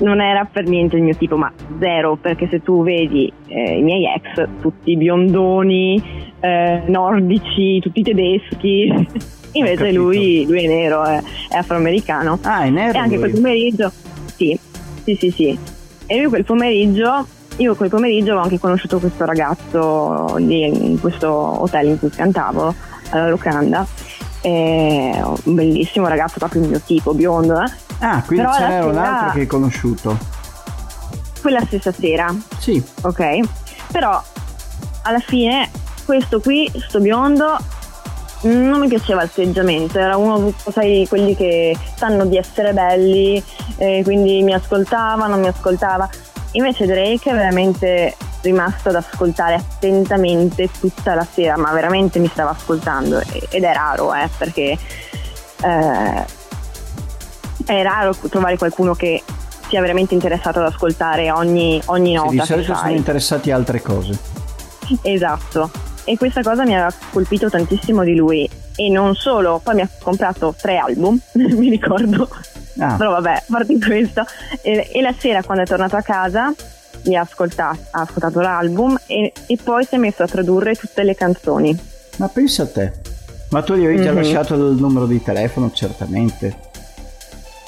non 0.00 0.20
era 0.20 0.44
per 0.44 0.66
niente 0.68 0.96
il 0.96 1.02
mio 1.02 1.16
tipo, 1.16 1.38
ma 1.38 1.50
zero, 1.78 2.16
perché 2.16 2.46
se 2.50 2.62
tu 2.62 2.82
vedi 2.82 3.32
eh, 3.46 3.78
i 3.78 3.82
miei 3.82 4.04
ex, 4.04 4.46
tutti 4.60 4.98
biondoni, 4.98 6.30
eh, 6.40 6.82
nordici, 6.88 7.80
tutti 7.80 8.02
tedeschi, 8.02 8.92
invece 9.52 9.92
lui, 9.92 10.44
lui 10.46 10.64
è 10.64 10.66
nero, 10.66 11.04
è, 11.04 11.22
è 11.48 11.56
afroamericano. 11.56 12.38
Ah, 12.42 12.64
è 12.64 12.68
nero 12.68 12.98
E 12.98 13.00
anche 13.00 13.16
lui. 13.16 13.30
quel 13.30 13.32
pomeriggio, 13.32 13.90
sì, 14.36 14.58
sì, 15.04 15.14
sì, 15.14 15.30
sì. 15.30 15.58
E 16.06 16.20
lui 16.20 16.28
quel 16.28 16.44
pomeriggio, 16.44 17.26
io 17.56 17.74
quel 17.74 17.88
pomeriggio 17.88 18.30
avevo 18.30 18.42
anche 18.42 18.58
conosciuto 18.58 18.98
questo 18.98 19.24
ragazzo 19.24 20.36
lì 20.36 20.64
in 20.64 21.00
questo 21.00 21.28
hotel 21.30 21.88
in 21.88 21.98
cui 21.98 22.10
cantavo, 22.10 22.74
alla 23.10 23.28
locanda. 23.28 23.86
E 24.40 25.22
un 25.44 25.54
bellissimo 25.54 26.06
ragazzo, 26.06 26.34
proprio 26.38 26.62
il 26.62 26.68
mio 26.68 26.80
tipo, 26.84 27.14
biondo, 27.14 27.60
eh. 27.62 27.70
Ah, 28.00 28.22
quindi 28.26 28.44
Però 28.44 28.56
ce 28.56 28.64
alla 28.64 28.68
n'era 28.68 28.86
un 28.86 28.98
altro 28.98 29.32
che 29.32 29.40
hai 29.40 29.46
conosciuto. 29.46 30.18
Quella 31.40 31.64
stessa 31.64 31.92
sera, 31.92 32.34
Sì, 32.58 32.82
ok? 33.02 33.40
Però 33.90 34.22
alla 35.02 35.20
fine 35.20 35.70
questo 36.04 36.40
qui, 36.40 36.70
sto 36.86 37.00
biondo, 37.00 37.56
non 38.44 38.80
mi 38.80 38.88
piaceva 38.88 39.22
l'atteggiamento, 39.22 39.98
era 39.98 40.16
uno, 40.16 40.52
sai, 40.70 41.06
quelli 41.08 41.34
che 41.36 41.76
sanno 41.96 42.26
di 42.26 42.36
essere 42.36 42.72
belli, 42.72 43.42
e 43.76 44.00
quindi 44.04 44.42
mi 44.42 44.54
ascoltava, 44.54 45.26
non 45.26 45.40
mi 45.40 45.48
ascoltava. 45.48 46.08
Invece 46.52 46.86
Drake 46.86 47.30
è 47.30 47.34
veramente 47.34 48.16
rimasto 48.42 48.90
ad 48.90 48.96
ascoltare 48.96 49.54
attentamente 49.54 50.68
tutta 50.78 51.14
la 51.14 51.26
sera, 51.30 51.56
ma 51.56 51.72
veramente 51.72 52.18
mi 52.18 52.28
stava 52.28 52.50
ascoltando 52.50 53.20
ed 53.48 53.64
è 53.64 53.72
raro, 53.72 54.14
eh, 54.14 54.28
perché 54.36 54.78
eh, 55.62 56.24
è 57.66 57.82
raro 57.82 58.14
trovare 58.28 58.56
qualcuno 58.58 58.94
che 58.94 59.22
sia 59.68 59.80
veramente 59.80 60.14
interessato 60.14 60.60
ad 60.60 60.66
ascoltare 60.66 61.30
ogni, 61.32 61.80
ogni 61.86 62.10
sì, 62.10 62.14
nota. 62.14 62.30
di 62.30 62.38
che 62.38 62.44
solito 62.44 62.74
sono 62.74 62.90
interessati 62.90 63.50
a 63.50 63.56
altre 63.56 63.82
cose. 63.82 64.18
Esatto. 65.02 65.70
E 66.04 66.16
questa 66.16 66.42
cosa 66.42 66.64
mi 66.64 66.74
aveva 66.74 66.92
colpito 67.10 67.48
tantissimo 67.48 68.02
di 68.04 68.14
lui. 68.14 68.48
E 68.76 68.90
non 68.90 69.14
solo, 69.14 69.60
poi 69.62 69.76
mi 69.76 69.80
ha 69.82 69.88
comprato 70.02 70.54
tre 70.60 70.76
album, 70.78 71.18
mi 71.32 71.68
ricordo. 71.70 72.28
Ah, 72.78 72.94
Però 72.96 73.10
vabbè, 73.12 73.30
a 73.32 73.42
parte 73.48 73.78
questo. 73.78 74.24
E, 74.62 74.88
e 74.92 75.00
la 75.00 75.14
sera 75.16 75.42
quando 75.42 75.62
è 75.62 75.66
tornato 75.66 75.96
a 75.96 76.02
casa 76.02 76.52
mi 77.06 77.16
ha 77.16 77.20
ascoltato, 77.20 77.78
ha 77.90 78.00
ascoltato 78.00 78.40
l'album 78.40 78.98
e, 79.06 79.32
e 79.46 79.58
poi 79.62 79.84
si 79.84 79.94
è 79.94 79.98
messo 79.98 80.22
a 80.22 80.26
tradurre 80.26 80.74
tutte 80.74 81.02
le 81.02 81.14
canzoni. 81.14 81.78
ma 82.16 82.28
pensa 82.28 82.62
a 82.64 82.66
te. 82.66 82.92
Ma 83.50 83.62
tu 83.62 83.74
gli 83.74 83.84
avevi 83.84 84.02
già 84.02 84.10
Mhm. 84.10 84.16
lasciato 84.16 84.54
il 84.54 84.76
numero 84.80 85.06
di 85.06 85.22
telefono, 85.22 85.70
certamente. 85.72 86.56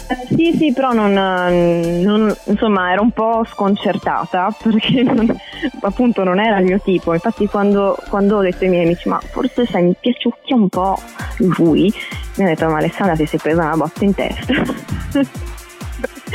Eh, 0.09 0.35
sì, 0.35 0.55
sì, 0.57 0.73
però 0.73 0.93
non, 0.93 1.13
non- 1.13 2.37
insomma 2.45 2.93
ero 2.93 3.03
un 3.03 3.11
po' 3.11 3.45
sconcertata 3.51 4.55
perché 4.63 5.03
non- 5.03 5.37
appunto 5.83 6.23
non 6.23 6.39
era 6.39 6.59
il 6.59 6.65
mio 6.67 6.81
tipo. 6.81 7.13
Infatti 7.13 7.47
quando, 7.47 7.97
quando 8.09 8.37
ho 8.37 8.41
detto 8.43 8.65
ai 8.65 8.71
miei 8.71 8.85
amici 8.85 9.09
ma 9.09 9.21
forse 9.21 9.67
sai 9.67 9.83
mi 9.83 9.95
piaciucchia 9.99 10.55
un 10.55 10.69
po' 10.69 10.97
lui, 11.39 11.93
mi 12.37 12.45
hanno 12.45 12.55
detto 12.55 12.69
ma 12.69 12.79
Alessandra 12.79 13.17
ti 13.17 13.27
sei 13.27 13.39
presa 13.41 13.65
una 13.65 13.77
botta 13.77 14.05
in 14.05 14.15
testa. 14.15 14.55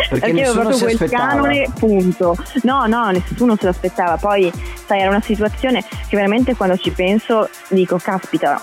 Perché 0.10 0.26
avevo 0.32 0.40
nessuno 0.40 0.54
proprio 0.62 0.76
si 0.78 0.84
quel 0.84 0.94
aspettava. 0.96 1.28
canone, 1.28 1.68
punto. 1.78 2.36
No, 2.64 2.86
no, 2.88 3.10
nessuno 3.12 3.56
se 3.58 3.66
l'aspettava. 3.66 4.18
Poi, 4.18 4.52
sai, 4.86 5.00
era 5.02 5.10
una 5.10 5.22
situazione 5.22 5.82
che 5.84 6.16
veramente 6.16 6.56
quando 6.56 6.78
ci 6.78 6.92
penso 6.92 7.50
dico, 7.70 7.98
caspita, 7.98 8.60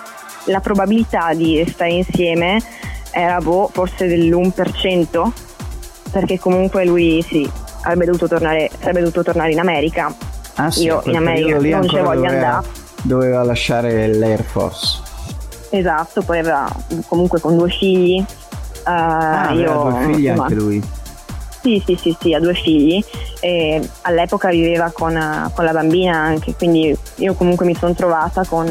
la 0.47 0.61
probabilità 0.61 1.35
di 1.35 1.65
stare 1.69 1.91
insieme 1.93 2.61
era 3.11 3.39
boh, 3.41 3.71
forse 3.73 4.07
dell'1%, 4.07 5.31
perché 6.11 6.39
comunque 6.39 6.85
lui 6.85 7.23
sì, 7.23 7.49
avrebbe 7.83 8.07
dovuto 8.07 8.29
tornare, 8.29 8.71
sarebbe 8.79 9.01
dovuto 9.01 9.23
tornare 9.23 9.53
in 9.53 9.59
America. 9.59 10.15
Ah, 10.55 10.71
sì, 10.71 10.85
Io 10.85 11.03
in 11.05 11.17
America 11.17 11.57
non 11.59 11.73
ancora 11.75 12.03
voglio 12.03 12.21
doveva, 12.23 12.47
andare. 12.47 12.67
doveva 13.03 13.43
lasciare 13.45 14.15
l'Air 14.15 14.43
Force. 14.43 15.01
Esatto, 15.71 16.23
poi 16.23 16.39
aveva 16.39 16.69
comunque 17.07 17.41
con 17.41 17.57
due 17.57 17.71
figli. 17.71 18.19
Eh, 18.19 18.27
Ah, 18.91 19.53
io, 19.53 19.83
due 19.91 20.13
figli 20.15 20.25
insomma, 20.27 20.43
anche 20.45 20.55
lui. 20.55 20.83
Sì, 21.61 21.83
sì, 21.85 21.99
sì, 22.01 22.17
sì, 22.19 22.35
ha 22.35 22.41
due 22.41 22.55
figli 22.55 23.05
e 23.41 23.87
all'epoca 24.03 24.49
viveva 24.49 24.91
con, 24.93 25.51
con, 25.55 25.65
la 25.65 25.73
bambina 25.73 26.17
anche, 26.17 26.55
quindi 26.55 26.97
io 27.17 27.35
comunque 27.35 27.67
mi 27.67 27.75
sono 27.75 27.95
trovata 27.95 28.45
con, 28.47 28.67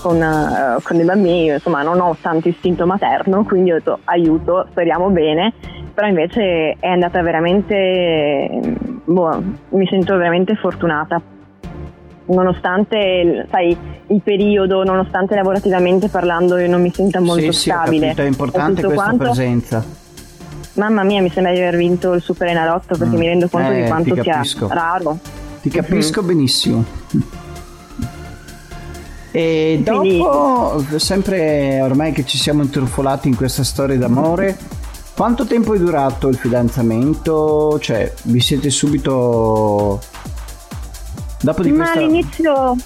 con, 0.00 0.16
uh, 0.16 0.80
con 0.82 0.96
dei 0.96 1.04
bambini, 1.04 1.46
insomma 1.48 1.82
non 1.82 2.00
ho 2.00 2.16
tanto 2.20 2.48
istinto 2.48 2.86
materno, 2.86 3.44
quindi 3.44 3.72
ho 3.72 3.74
detto 3.74 3.98
aiuto, 4.04 4.66
speriamo 4.70 5.08
bene, 5.10 5.52
però 5.92 6.06
invece 6.06 6.76
è 6.78 6.88
andata 6.88 7.22
veramente, 7.22 8.48
boh, 9.04 9.42
mi 9.70 9.86
sento 9.86 10.16
veramente 10.16 10.54
fortunata 10.54 11.20
nonostante 12.28 13.46
sai, 13.50 13.76
il 14.08 14.20
periodo, 14.22 14.84
nonostante 14.84 15.34
lavorativamente 15.34 16.08
parlando 16.08 16.58
io 16.58 16.68
non 16.68 16.82
mi 16.82 16.92
senta 16.92 17.20
molto 17.20 17.52
sì, 17.52 17.70
stabile. 17.70 18.12
Sì, 18.14 18.20
è 18.20 18.24
importante 18.24 18.82
questa 18.82 19.02
quanto, 19.02 19.24
presenza. 19.24 19.84
Mamma 20.74 21.02
mia, 21.02 21.20
mi 21.20 21.30
sembra 21.30 21.52
di 21.52 21.58
aver 21.58 21.76
vinto 21.76 22.12
il 22.12 22.22
Super 22.22 22.48
Enalotto 22.48 22.96
perché 22.96 23.16
mm. 23.16 23.18
mi 23.18 23.26
rendo 23.26 23.48
conto 23.48 23.70
eh, 23.70 23.82
di 23.82 23.88
quanto 23.88 24.22
sia 24.22 24.42
raro. 24.68 25.18
Ti 25.60 25.70
capisco 25.70 26.20
mm-hmm. 26.20 26.28
benissimo. 26.28 26.84
E 29.38 29.80
dopo, 29.84 30.82
sempre 30.96 31.80
ormai 31.80 32.10
che 32.10 32.24
ci 32.24 32.36
siamo 32.36 32.62
intrufolati 32.62 33.28
in 33.28 33.36
questa 33.36 33.62
storia 33.62 33.96
d'amore, 33.96 34.58
quanto 35.14 35.46
tempo 35.46 35.74
è 35.74 35.78
durato 35.78 36.26
il 36.26 36.36
fidanzamento? 36.36 37.78
Cioè, 37.78 38.12
vi 38.24 38.40
siete 38.40 38.68
subito 38.70 40.00
Dopo 41.40 41.62
di 41.62 41.70
Ma 41.70 41.84
questa... 41.84 41.98
all'inizio 42.00 42.76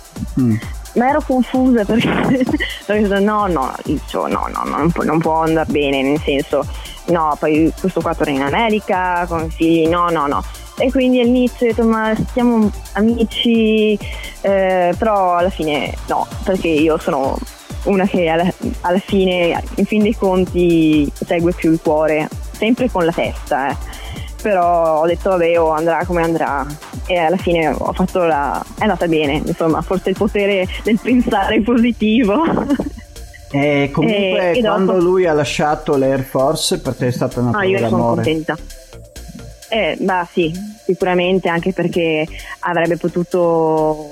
mm. 0.41 0.55
ma 0.97 1.09
ero 1.09 1.23
confusa 1.27 1.87
perché, 1.87 2.45
perché 2.85 3.21
no, 3.21 3.47
no, 3.47 3.75
dicevo, 3.83 4.27
no, 4.27 4.47
no, 4.53 4.63
no 4.65 4.77
non, 4.77 4.91
può, 4.91 5.05
non 5.05 5.19
può 5.21 5.43
andare 5.45 5.73
bene, 5.73 6.03
nel 6.03 6.21
senso, 6.21 6.67
no, 7.07 7.35
poi 7.39 7.73
questo 7.81 8.03
qua 8.03 8.15
torna 8.15 8.35
in 8.35 8.43
America 8.43 9.25
con 9.27 9.49
figli, 9.49 9.89
no, 9.89 10.11
no, 10.11 10.27
no. 10.27 10.45
E 10.79 10.91
quindi 10.91 11.21
all'inizio 11.21 11.67
ho 11.67 11.69
detto 11.71 11.85
ma 11.85 12.15
siamo 12.33 12.71
amici, 12.93 13.99
eh, 14.41 14.95
però 14.97 15.37
alla 15.37 15.51
fine 15.51 15.95
no, 16.07 16.27
perché 16.45 16.69
io 16.69 16.99
sono 16.99 17.39
una 17.85 18.07
che 18.07 18.29
alla, 18.29 18.51
alla, 18.83 18.99
fine, 18.99 19.63
in 19.77 19.85
fin 19.85 20.03
dei 20.03 20.17
conti, 20.17 21.11
segue 21.15 21.53
più 21.53 21.73
il 21.73 21.81
cuore, 21.83 22.29
sempre 22.53 22.91
con 22.91 23.05
la 23.05 23.13
testa, 23.13 23.71
eh. 23.71 23.77
però 24.41 25.01
ho 25.01 25.07
detto 25.07 25.31
vabbè, 25.31 25.61
oh, 25.61 25.71
andrà 25.71 26.05
come 26.05 26.23
andrà 26.23 26.67
e 27.07 27.17
alla 27.17 27.37
fine 27.37 27.69
ho 27.69 27.93
fatto 27.93 28.25
la... 28.25 28.63
è 28.79 28.83
andata 28.83 29.07
bene, 29.07 29.43
insomma, 29.45 29.83
forse 29.83 30.11
il 30.11 30.17
potere 30.17 30.67
del 30.83 30.99
pensare 31.01 31.61
positivo. 31.63 32.43
E 33.55 33.91
comunque 33.93 34.53
e, 34.53 34.61
quando 34.63 34.93
dopo... 34.93 35.05
lui 35.05 35.27
ha 35.27 35.35
lasciato 35.35 35.99
l'Air 35.99 36.23
Force 36.23 36.81
per 36.81 36.95
te 36.95 37.09
è 37.09 37.11
stata 37.11 37.41
una 37.41 37.51
prova 37.51 37.65
ah, 37.67 37.69
io 37.69 37.87
sono 37.87 38.15
contenta. 38.15 38.57
Eh, 39.73 39.97
bah 40.01 40.29
sì, 40.31 40.53
sicuramente 40.85 41.49
anche 41.49 41.73
perché 41.73 42.27
avrebbe 42.59 42.99
potuto 42.99 44.11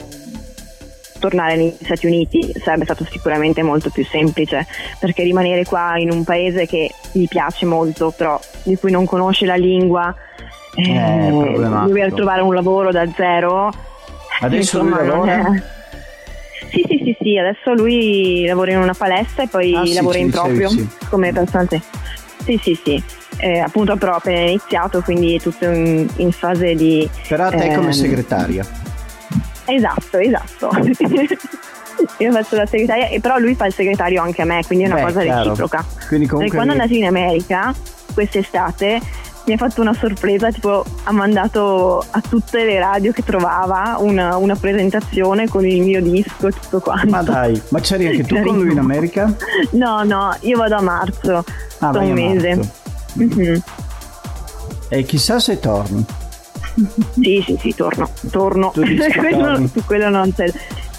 tornare 1.18 1.54
negli 1.54 1.74
Stati 1.82 2.06
Uniti 2.06 2.50
sarebbe 2.58 2.84
stato 2.84 3.04
sicuramente 3.04 3.62
molto 3.62 3.90
più 3.90 4.02
semplice 4.06 4.66
perché 4.98 5.22
rimanere 5.22 5.66
qua 5.66 5.98
in 5.98 6.10
un 6.10 6.24
paese 6.24 6.64
che 6.64 6.90
gli 7.12 7.28
piace 7.28 7.66
molto 7.66 8.10
però 8.10 8.40
di 8.62 8.74
cui 8.76 8.90
non 8.90 9.04
conosce 9.04 9.44
la 9.44 9.56
lingua 9.56 10.14
eh, 10.76 11.30
dover 11.30 12.14
trovare 12.14 12.40
un 12.40 12.54
lavoro 12.54 12.90
da 12.90 13.06
zero. 13.14 13.70
Adesso 14.40 14.78
insomma, 14.78 15.02
lui 15.02 15.08
lavora? 15.08 15.52
Sì, 16.70 16.84
sì, 16.88 17.00
sì, 17.04 17.16
sì, 17.20 17.36
adesso 17.36 17.74
lui 17.74 18.46
lavora 18.46 18.72
in 18.72 18.78
una 18.78 18.94
palestra 18.94 19.42
e 19.42 19.48
poi 19.48 19.74
ah, 19.74 19.82
lavora 19.92 20.14
sì, 20.14 20.20
in 20.20 20.30
proprio 20.30 20.68
sì. 20.70 20.88
come 21.10 21.32
personale. 21.32 21.82
Sì, 22.44 22.58
sì, 22.62 22.80
sì. 22.82 23.02
Eh, 23.40 23.58
appunto 23.58 23.96
però 23.96 24.16
appena 24.16 24.40
iniziato, 24.40 25.00
quindi 25.00 25.40
tutto 25.40 25.64
in, 25.64 26.06
in 26.16 26.32
fase 26.32 26.74
di... 26.74 27.08
Però 27.28 27.46
a 27.46 27.50
te 27.50 27.70
ehm... 27.70 27.76
come 27.76 27.92
segretaria. 27.92 28.64
Esatto, 29.64 30.18
esatto. 30.18 30.70
Io 32.18 32.32
faccio 32.32 32.56
la 32.56 32.66
segretaria, 32.66 33.08
e 33.08 33.20
però 33.20 33.38
lui 33.38 33.54
fa 33.54 33.66
il 33.66 33.74
segretario 33.74 34.22
anche 34.22 34.42
a 34.42 34.44
me, 34.44 34.62
quindi 34.66 34.84
è 34.84 34.88
una 34.88 34.96
Beh, 34.96 35.02
cosa 35.02 35.22
chiaro. 35.22 35.42
reciproca. 35.44 35.84
Quindi 36.08 36.26
comunque... 36.26 36.56
Quando 36.56 36.72
è 36.72 36.76
andato 36.76 36.94
in 36.98 37.06
America, 37.06 37.74
quest'estate, 38.12 39.00
mi 39.46 39.54
ha 39.54 39.56
fatto 39.56 39.80
una 39.80 39.94
sorpresa, 39.94 40.50
tipo 40.50 40.84
ha 41.04 41.12
mandato 41.12 42.04
a 42.10 42.20
tutte 42.20 42.64
le 42.64 42.78
radio 42.78 43.12
che 43.12 43.22
trovava 43.22 43.96
una, 43.98 44.36
una 44.36 44.54
presentazione 44.54 45.48
con 45.48 45.66
il 45.66 45.82
mio 45.82 46.00
disco 46.00 46.48
e 46.48 46.52
tutto 46.52 46.80
quanto. 46.80 47.10
Ma 47.10 47.22
dai, 47.22 47.60
ma 47.70 47.80
c'eri 47.80 48.06
anche 48.06 48.24
tu 48.24 48.40
con 48.42 48.56
lui 48.56 48.72
in 48.72 48.78
America? 48.78 49.34
No, 49.72 50.04
no, 50.04 50.36
io 50.40 50.56
vado 50.56 50.76
a 50.76 50.82
marzo, 50.82 51.44
ah, 51.78 51.98
un 51.98 52.12
mese. 52.12 52.70
Mm-hmm. 53.18 53.56
E 54.88 55.02
chissà 55.04 55.38
se 55.38 55.58
torni. 55.58 56.04
Sì, 57.20 57.42
sì, 57.44 57.56
sì, 57.58 57.74
torno, 57.74 58.08
torno. 58.30 58.72
quello, 58.74 59.70
quello 59.86 60.08
non 60.08 60.32
c'è. 60.32 60.46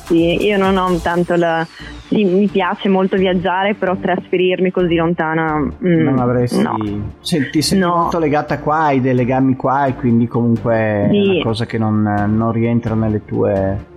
Sì, 0.06 0.46
io 0.46 0.58
non 0.58 0.78
ho 0.78 0.98
tanto 0.98 1.36
la, 1.36 1.66
sì, 2.12 2.26
mi 2.26 2.48
piace 2.48 2.90
molto 2.90 3.16
viaggiare, 3.16 3.74
però 3.74 3.96
trasferirmi 3.96 4.70
così 4.72 4.96
lontana 4.96 5.58
mm, 5.58 6.02
non 6.04 6.20
avresti. 6.20 6.62
No. 6.62 6.78
Senti, 7.22 7.62
sei 7.62 7.80
no. 7.80 7.96
molto 7.96 8.20
legata 8.20 8.60
qua, 8.60 8.80
hai 8.86 9.00
dei 9.00 9.14
legami 9.14 9.56
qua 9.56 9.86
e 9.86 9.96
quindi 9.96 10.28
comunque 10.28 11.08
sì. 11.10 11.18
è 11.18 11.32
una 11.36 11.44
cosa 11.44 11.66
che 11.66 11.78
non, 11.78 12.02
non 12.36 12.52
rientra 12.52 12.96
nelle 12.96 13.24
tue 13.24 13.90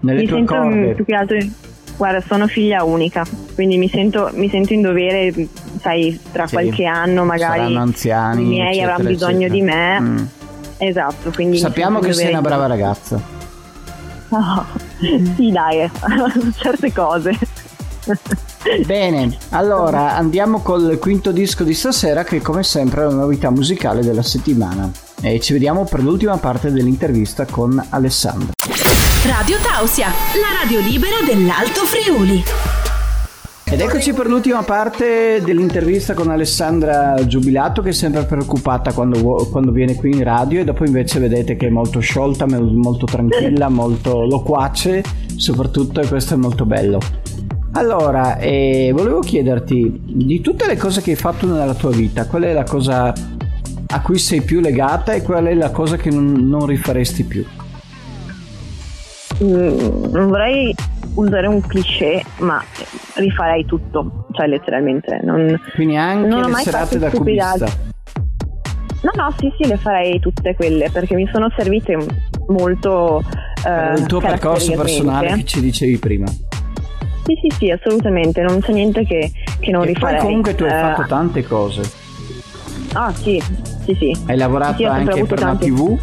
nelle 0.00 0.20
mi 0.20 0.26
tue 0.26 0.36
sento 0.36 0.54
corde. 0.54 0.94
più 0.94 1.04
che 1.04 1.14
altro 1.14 1.36
guarda 2.02 2.20
sono 2.26 2.48
figlia 2.48 2.82
unica 2.82 3.24
quindi 3.54 3.78
mi 3.78 3.88
sento, 3.88 4.30
mi 4.32 4.48
sento 4.48 4.72
in 4.72 4.82
dovere 4.82 5.32
sai 5.80 6.18
tra 6.32 6.48
sì. 6.48 6.54
qualche 6.54 6.84
anno 6.84 7.24
magari 7.24 7.76
anziani, 7.76 8.42
i 8.42 8.46
miei 8.46 8.82
avranno 8.82 9.08
bisogno 9.08 9.46
eccetera. 9.46 9.54
di 9.54 9.62
me 9.62 10.00
mm. 10.00 10.24
esatto 10.78 11.30
quindi 11.30 11.58
sappiamo 11.58 12.00
che 12.00 12.12
sei 12.12 12.30
una 12.30 12.40
brava 12.40 12.66
ragazza 12.66 13.20
no 14.30 14.90
sì, 15.36 15.50
dai, 15.50 15.90
certe 16.56 16.92
cose. 16.92 17.36
Bene, 18.86 19.36
allora 19.50 20.16
andiamo 20.16 20.60
col 20.60 20.98
quinto 20.98 21.32
disco 21.32 21.64
di 21.64 21.74
stasera 21.74 22.24
che 22.24 22.40
come 22.40 22.62
sempre 22.62 23.02
è 23.02 23.04
la 23.04 23.12
novità 23.12 23.50
musicale 23.50 24.02
della 24.02 24.22
settimana 24.22 24.90
e 25.20 25.40
ci 25.40 25.52
vediamo 25.52 25.84
per 25.84 26.02
l'ultima 26.02 26.36
parte 26.36 26.72
dell'intervista 26.72 27.44
con 27.46 27.84
Alessandra. 27.90 28.50
Radio 29.34 29.56
Tausia, 29.62 30.08
la 30.08 30.60
radio 30.60 30.78
libera 30.80 31.16
dell'Alto 31.24 31.86
Friuli. 31.86 32.42
Ed 33.64 33.80
eccoci 33.80 34.12
per 34.12 34.26
l'ultima 34.26 34.62
parte 34.62 35.40
dell'intervista 35.42 36.12
con 36.12 36.28
Alessandra 36.28 37.14
Giubilato 37.26 37.80
che 37.80 37.88
è 37.88 37.92
sempre 37.92 38.24
preoccupata 38.24 38.92
quando, 38.92 39.48
quando, 39.50 39.72
viene 39.72 39.96
qui 39.96 40.10
in 40.10 40.22
radio 40.22 40.60
e 40.60 40.64
dopo 40.64 40.84
invece 40.84 41.18
vedete 41.18 41.56
che 41.56 41.68
è 41.68 41.70
molto 41.70 41.98
sciolta, 42.00 42.46
molto 42.46 43.06
tranquilla, 43.06 43.70
molto 43.70 44.26
loquace 44.26 45.02
soprattutto 45.34 46.02
e 46.02 46.06
questo 46.06 46.34
è 46.34 46.36
molto 46.36 46.66
bello. 46.66 47.00
Allora, 47.72 48.36
eh, 48.36 48.92
volevo 48.94 49.20
chiederti, 49.20 49.98
di 50.04 50.42
tutte 50.42 50.66
le 50.66 50.76
cose 50.76 51.00
che 51.00 51.12
hai 51.12 51.16
fatto 51.16 51.46
nella 51.46 51.74
tua 51.74 51.90
vita, 51.90 52.26
qual 52.26 52.42
è 52.42 52.52
la 52.52 52.64
cosa 52.64 53.14
a 53.86 54.00
cui 54.02 54.18
sei 54.18 54.42
più 54.42 54.60
legata 54.60 55.12
e 55.14 55.22
qual 55.22 55.46
è 55.46 55.54
la 55.54 55.70
cosa 55.70 55.96
che 55.96 56.10
non, 56.10 56.32
non 56.48 56.66
rifaresti 56.66 57.24
più? 57.24 57.46
Mm, 59.42 60.12
non 60.12 60.28
vorrei 60.28 60.74
usare 61.14 61.46
un 61.46 61.60
cliché, 61.60 62.22
ma 62.38 62.62
rifarei 63.14 63.64
tutto, 63.64 64.26
cioè 64.32 64.46
letteralmente. 64.46 65.20
Non, 65.22 65.60
Quindi 65.74 65.96
anche 65.96 66.26
non 66.26 66.50
le 66.50 66.56
serate 66.58 66.98
da 66.98 67.10
cubista. 67.10 67.66
No, 69.02 69.10
no, 69.16 69.34
sì, 69.36 69.52
sì, 69.58 69.66
le 69.66 69.76
farei 69.76 70.20
tutte 70.20 70.54
quelle 70.54 70.88
perché 70.90 71.14
mi 71.14 71.28
sono 71.32 71.50
servite 71.56 71.96
molto. 72.48 73.22
Eh, 73.64 73.94
il 73.94 74.06
tuo 74.06 74.20
percorso 74.20 74.72
personale 74.72 75.34
che 75.34 75.44
ci 75.44 75.60
dicevi 75.60 75.98
prima. 75.98 76.26
Sì, 76.28 77.38
sì, 77.40 77.56
sì, 77.56 77.70
assolutamente, 77.70 78.42
non 78.42 78.60
c'è 78.60 78.72
niente 78.72 79.04
che, 79.04 79.30
che 79.58 79.70
non 79.70 79.82
e 79.82 79.86
rifarei. 79.86 80.16
Poi 80.16 80.26
comunque 80.26 80.54
tu 80.54 80.64
hai 80.64 80.70
uh, 80.70 80.94
fatto 80.94 81.06
tante 81.06 81.42
cose. 81.44 81.82
Ah, 82.94 83.12
sì, 83.12 83.42
sì, 83.84 83.96
sì. 83.98 84.16
Hai 84.26 84.36
lavorato 84.36 84.76
sì, 84.76 84.84
anche 84.84 85.24
per 85.24 85.40
la 85.40 85.56
TV? 85.56 85.98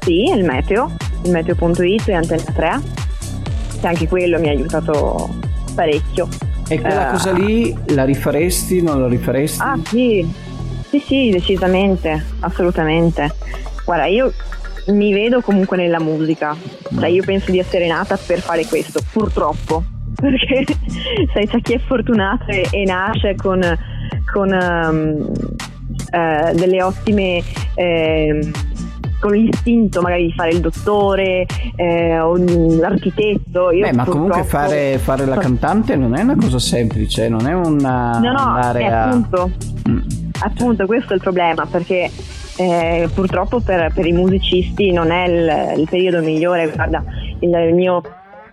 Sì, 0.00 0.22
il 0.34 0.44
meteo, 0.44 0.92
meteo.it 1.26 2.08
e 2.08 2.12
Antenna 2.14 2.52
3 2.54 3.08
che 3.80 3.86
anche 3.86 4.06
quello 4.06 4.38
mi 4.38 4.48
ha 4.48 4.50
aiutato 4.50 5.28
parecchio. 5.74 6.28
E 6.68 6.80
quella 6.80 7.08
uh, 7.08 7.10
cosa 7.12 7.32
lì 7.32 7.76
la 7.88 8.04
rifaresti, 8.04 8.82
non 8.82 9.00
la 9.00 9.08
rifaresti? 9.08 9.60
Ah 9.60 9.78
sì, 9.82 10.30
sì 10.88 10.98
sì, 11.00 11.30
decisamente, 11.30 12.24
assolutamente. 12.40 13.34
Guarda, 13.84 14.06
io 14.06 14.32
mi 14.88 15.12
vedo 15.12 15.40
comunque 15.40 15.76
nella 15.76 15.98
musica, 15.98 16.54
cioè 16.98 17.08
io 17.08 17.24
penso 17.24 17.50
di 17.50 17.58
essere 17.58 17.88
nata 17.88 18.16
per 18.16 18.40
fare 18.40 18.66
questo, 18.66 19.00
purtroppo, 19.10 19.82
perché 20.14 20.64
sai 21.32 21.48
c'è 21.48 21.60
chi 21.60 21.72
è 21.72 21.78
fortunato 21.78 22.44
e, 22.46 22.66
e 22.70 22.84
nasce 22.84 23.34
con, 23.34 23.60
con 24.32 24.52
um, 24.52 25.32
uh, 26.12 26.54
delle 26.54 26.82
ottime... 26.82 27.42
Eh, 27.74 28.50
con 29.20 29.32
l'istinto 29.32 30.00
magari 30.00 30.26
di 30.26 30.32
fare 30.32 30.50
il 30.50 30.60
dottore 30.60 31.46
eh, 31.76 32.18
o 32.18 32.36
l'architetto. 32.36 33.70
Io 33.70 33.82
Beh, 33.82 33.92
ma 33.92 34.04
comunque 34.04 34.44
fare, 34.44 34.98
fare, 34.98 35.26
la 35.26 35.36
cantante 35.36 35.94
non 35.96 36.16
è 36.16 36.22
una 36.22 36.36
cosa 36.36 36.58
semplice, 36.58 37.28
non 37.28 37.46
è 37.46 37.52
una... 37.52 38.18
No, 38.18 38.32
no, 38.32 38.58
è 38.72 38.84
a... 38.86 39.04
appunto, 39.04 39.50
mm. 39.88 39.98
appunto 40.40 40.86
questo 40.86 41.12
è 41.12 41.16
il 41.16 41.22
problema 41.22 41.66
perché 41.66 42.10
eh, 42.56 43.08
purtroppo 43.14 43.60
per, 43.60 43.92
per, 43.94 44.06
i 44.06 44.12
musicisti 44.12 44.90
non 44.92 45.10
è 45.10 45.26
il, 45.28 45.80
il 45.80 45.88
periodo 45.88 46.20
migliore, 46.20 46.70
guarda, 46.70 47.02
il, 47.38 47.50
il 47.50 47.74
mio 47.74 48.02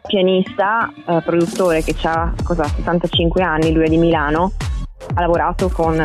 pianista, 0.07 0.91
eh, 1.05 1.21
produttore 1.23 1.83
che 1.83 1.95
ha 2.03 2.33
75 2.37 3.43
anni, 3.43 3.73
lui 3.73 3.85
è 3.85 3.89
di 3.89 3.97
Milano, 3.97 4.53
ha 5.13 5.21
lavorato 5.21 5.69
con, 5.69 5.95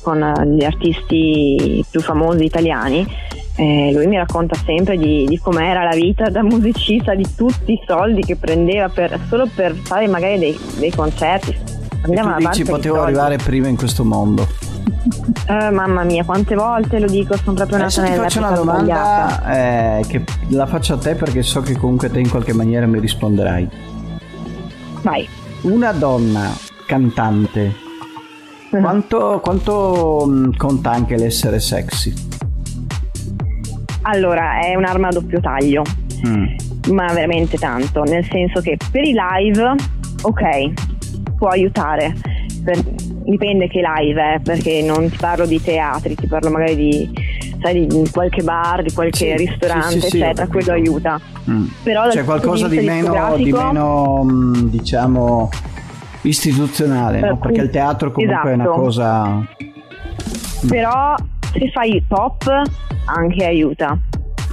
con 0.00 0.32
gli 0.46 0.64
artisti 0.64 1.84
più 1.88 2.00
famosi 2.00 2.44
italiani. 2.44 3.06
Eh, 3.54 3.90
lui 3.92 4.06
mi 4.06 4.16
racconta 4.16 4.56
sempre 4.64 4.96
di, 4.96 5.26
di 5.26 5.38
com'era 5.38 5.84
la 5.84 5.94
vita 5.94 6.30
da 6.30 6.42
musicista, 6.42 7.14
di 7.14 7.26
tutti 7.34 7.72
i 7.72 7.82
soldi 7.86 8.22
che 8.22 8.36
prendeva 8.36 8.88
per, 8.88 9.18
solo 9.28 9.46
per 9.54 9.74
fare 9.74 10.08
magari 10.08 10.38
dei, 10.38 10.58
dei 10.78 10.90
concerti. 10.90 11.56
Andiamo 12.04 12.36
e 12.36 12.40
tu 12.40 12.48
dici 12.48 12.64
potevo 12.64 13.02
arrivare 13.02 13.36
prima 13.36 13.68
in 13.68 13.76
questo 13.76 14.04
mondo. 14.04 14.46
Eh, 15.48 15.70
mamma 15.70 16.02
mia, 16.04 16.24
quante 16.24 16.54
volte 16.54 16.98
lo 16.98 17.06
dico, 17.06 17.36
sono 17.36 17.54
proprio 17.54 17.78
nata 17.78 18.00
Adesso 18.00 18.12
ti 18.12 18.18
faccio 18.18 18.38
una 18.38 18.50
domanda 18.50 19.52
eh, 19.52 20.04
che 20.06 20.24
la 20.48 20.66
faccio 20.66 20.94
a 20.94 20.98
te 20.98 21.14
perché 21.14 21.42
so 21.42 21.60
che 21.60 21.76
comunque 21.76 22.10
te 22.10 22.20
in 22.20 22.30
qualche 22.30 22.52
maniera 22.52 22.86
mi 22.86 22.98
risponderai. 22.98 23.68
Vai. 25.02 25.28
Una 25.62 25.92
donna 25.92 26.50
cantante, 26.86 27.74
quanto, 28.70 29.40
quanto 29.42 30.24
mm, 30.26 30.52
conta 30.56 30.90
anche 30.90 31.16
l'essere 31.16 31.60
sexy? 31.60 32.31
Allora, 34.02 34.60
è 34.60 34.74
un'arma 34.74 35.08
a 35.08 35.12
doppio 35.12 35.40
taglio, 35.40 35.82
mm. 36.26 36.46
ma 36.92 37.06
veramente 37.12 37.56
tanto, 37.58 38.02
nel 38.02 38.26
senso 38.30 38.60
che 38.60 38.76
per 38.90 39.02
i 39.04 39.14
live, 39.14 39.74
ok, 40.22 41.34
può 41.36 41.48
aiutare, 41.48 42.14
per, 42.64 42.78
dipende 43.24 43.68
che 43.68 43.80
live, 43.80 44.34
eh, 44.34 44.40
perché 44.40 44.82
non 44.82 45.08
ti 45.08 45.16
parlo 45.16 45.46
di 45.46 45.60
teatri, 45.60 46.14
ti 46.14 46.26
parlo 46.26 46.50
magari 46.50 46.74
di, 46.74 47.10
sai, 47.60 47.86
di 47.86 48.10
qualche 48.10 48.42
bar, 48.42 48.82
di 48.82 48.92
qualche 48.92 49.36
sì, 49.36 49.46
ristorante, 49.46 50.00
sì, 50.00 50.08
sì, 50.08 50.16
eccetera, 50.18 50.46
quello 50.48 50.72
aiuta. 50.72 51.20
Mm. 51.48 51.66
Però 51.82 52.08
C'è 52.08 52.24
qualcosa 52.24 52.68
di 52.68 52.80
meno, 52.80 53.36
di 53.36 53.52
meno, 53.52 54.24
mm, 54.24 54.54
diciamo, 54.68 55.48
istituzionale, 56.22 57.20
no? 57.20 57.38
perché 57.38 57.60
il 57.60 57.70
teatro 57.70 58.10
comunque 58.10 58.36
esatto. 58.36 58.48
è 58.48 58.54
una 58.54 58.64
esatto. 58.64 58.80
cosa... 58.80 59.24
Mm. 59.36 60.68
Però 60.68 61.14
se 61.52 61.70
fai 61.70 62.02
pop 62.06 62.62
anche 63.04 63.44
aiuta. 63.44 63.98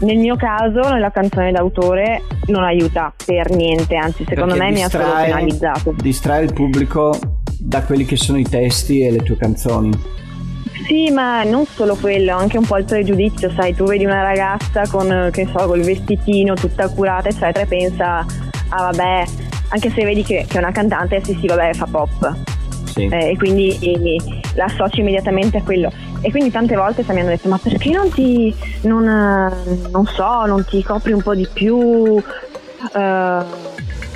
Nel 0.01 0.17
mio 0.17 0.35
caso, 0.37 0.79
nella 0.89 1.11
canzone 1.11 1.51
d'autore, 1.51 2.21
non 2.47 2.63
aiuta 2.63 3.13
per 3.25 3.49
niente, 3.51 3.95
anzi 3.95 4.23
secondo 4.27 4.55
perché 4.55 4.71
me 4.71 4.81
distrae, 4.81 5.03
mi 5.03 5.09
ha 5.09 5.13
solo 5.13 5.25
penalizzato. 5.25 5.95
Distrae 6.01 6.43
il 6.43 6.53
pubblico 6.53 7.19
da 7.59 7.83
quelli 7.83 8.05
che 8.05 8.15
sono 8.15 8.37
i 8.37 8.43
testi 8.43 9.01
e 9.01 9.11
le 9.11 9.19
tue 9.19 9.35
canzoni. 9.35 9.91
Sì, 10.87 11.11
ma 11.11 11.43
non 11.43 11.65
solo 11.65 11.95
quello, 11.95 12.35
anche 12.35 12.57
un 12.57 12.65
po' 12.65 12.77
il 12.77 12.85
pregiudizio, 12.85 13.51
sai, 13.51 13.75
tu 13.75 13.83
vedi 13.83 14.05
una 14.05 14.21
ragazza 14.21 14.87
con, 14.87 15.29
che 15.31 15.45
so, 15.45 15.67
col 15.67 15.81
vestitino 15.81 16.53
tutta 16.53 16.87
curata, 16.87 17.27
eccetera, 17.27 17.59
e 17.59 17.65
pensa, 17.65 18.25
ah 18.69 18.81
vabbè, 18.83 19.23
anche 19.69 19.89
se 19.91 20.03
vedi 20.03 20.23
che, 20.23 20.45
che 20.47 20.55
è 20.55 20.59
una 20.59 20.71
cantante, 20.71 21.21
sì 21.23 21.37
sì, 21.39 21.47
vabbè, 21.47 21.73
fa 21.73 21.87
pop. 21.91 22.35
Sì. 22.85 23.07
Eh, 23.11 23.31
e 23.31 23.37
quindi 23.37 23.77
e, 23.79 24.17
la 24.55 24.65
associ 24.65 25.01
immediatamente 25.01 25.57
a 25.57 25.63
quello. 25.63 25.91
E 26.21 26.31
quindi 26.31 26.51
tante 26.51 26.75
volte 26.75 27.03
mi 27.09 27.19
hanno 27.19 27.29
detto, 27.29 27.49
ma 27.49 27.57
perché 27.57 27.91
non 27.91 28.09
ti, 28.11 28.53
non, 28.81 29.03
non 29.91 30.05
so, 30.05 30.45
non 30.45 30.65
ti 30.65 30.83
copri 30.83 31.13
un 31.13 31.21
po' 31.21 31.35
di 31.35 31.47
più? 31.51 31.77
Uh, 31.77 33.43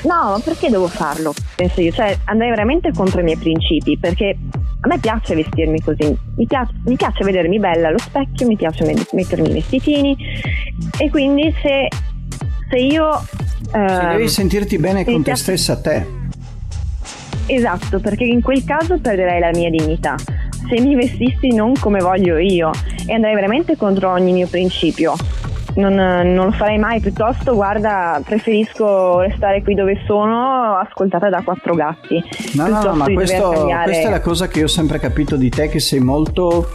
No, 0.03 0.41
perché 0.43 0.69
devo 0.69 0.87
farlo? 0.87 1.33
Penso 1.55 1.81
io, 1.81 1.91
cioè 1.91 2.17
andrei 2.25 2.49
veramente 2.49 2.91
contro 2.91 3.21
i 3.21 3.23
miei 3.23 3.37
principi 3.37 3.97
perché 3.97 4.37
a 4.81 4.87
me 4.87 4.99
piace 4.99 5.33
vestirmi 5.33 5.81
così, 5.81 6.15
mi 6.35 6.45
piace, 6.45 6.73
mi 6.85 6.95
piace 6.95 7.23
vedermi 7.23 7.57
bella 7.57 7.87
allo 7.87 7.99
specchio, 7.99 8.45
mi 8.47 8.57
piace 8.57 8.83
mettermi 9.13 9.49
i 9.49 9.53
vestitini 9.53 10.17
e 10.97 11.09
quindi 11.09 11.53
se, 11.61 11.87
se 12.69 12.77
io... 12.77 13.25
Se 13.71 14.07
devi 14.11 14.27
sentirti 14.27 14.77
bene 14.77 15.05
con 15.05 15.23
te 15.23 15.35
stessa 15.35 15.79
te. 15.79 16.21
Esatto, 17.45 17.99
perché 17.99 18.25
in 18.25 18.41
quel 18.41 18.63
caso 18.65 18.99
perderei 18.99 19.39
la 19.39 19.51
mia 19.53 19.69
dignità. 19.69 20.15
Se 20.67 20.79
mi 20.79 20.95
vestissi 20.95 21.53
non 21.53 21.73
come 21.79 21.99
voglio 21.99 22.37
io 22.37 22.71
e 23.05 23.13
andrei 23.13 23.35
veramente 23.35 23.75
contro 23.75 24.11
ogni 24.11 24.31
mio 24.31 24.47
principio 24.47 25.13
non, 25.75 25.95
non, 25.95 26.45
lo 26.45 26.51
farei 26.51 26.77
mai, 26.77 26.99
piuttosto 26.99 27.55
guarda, 27.55 28.21
preferisco 28.23 29.21
restare 29.21 29.63
qui 29.63 29.73
dove 29.73 30.01
sono, 30.05 30.77
ascoltata 30.77 31.29
da 31.29 31.41
quattro 31.41 31.73
gatti. 31.73 32.23
No, 32.53 32.67
no, 32.67 32.83
no, 32.83 32.93
ma 32.93 33.05
questo, 33.05 33.49
questa 33.83 34.07
è 34.07 34.09
la 34.09 34.21
cosa 34.21 34.47
che 34.47 34.59
io 34.59 34.65
ho 34.65 34.69
sempre 34.69 34.99
capito 34.99 35.35
di 35.35 35.49
te, 35.49 35.69
che 35.69 35.79
sei 35.79 35.99
molto 35.99 36.69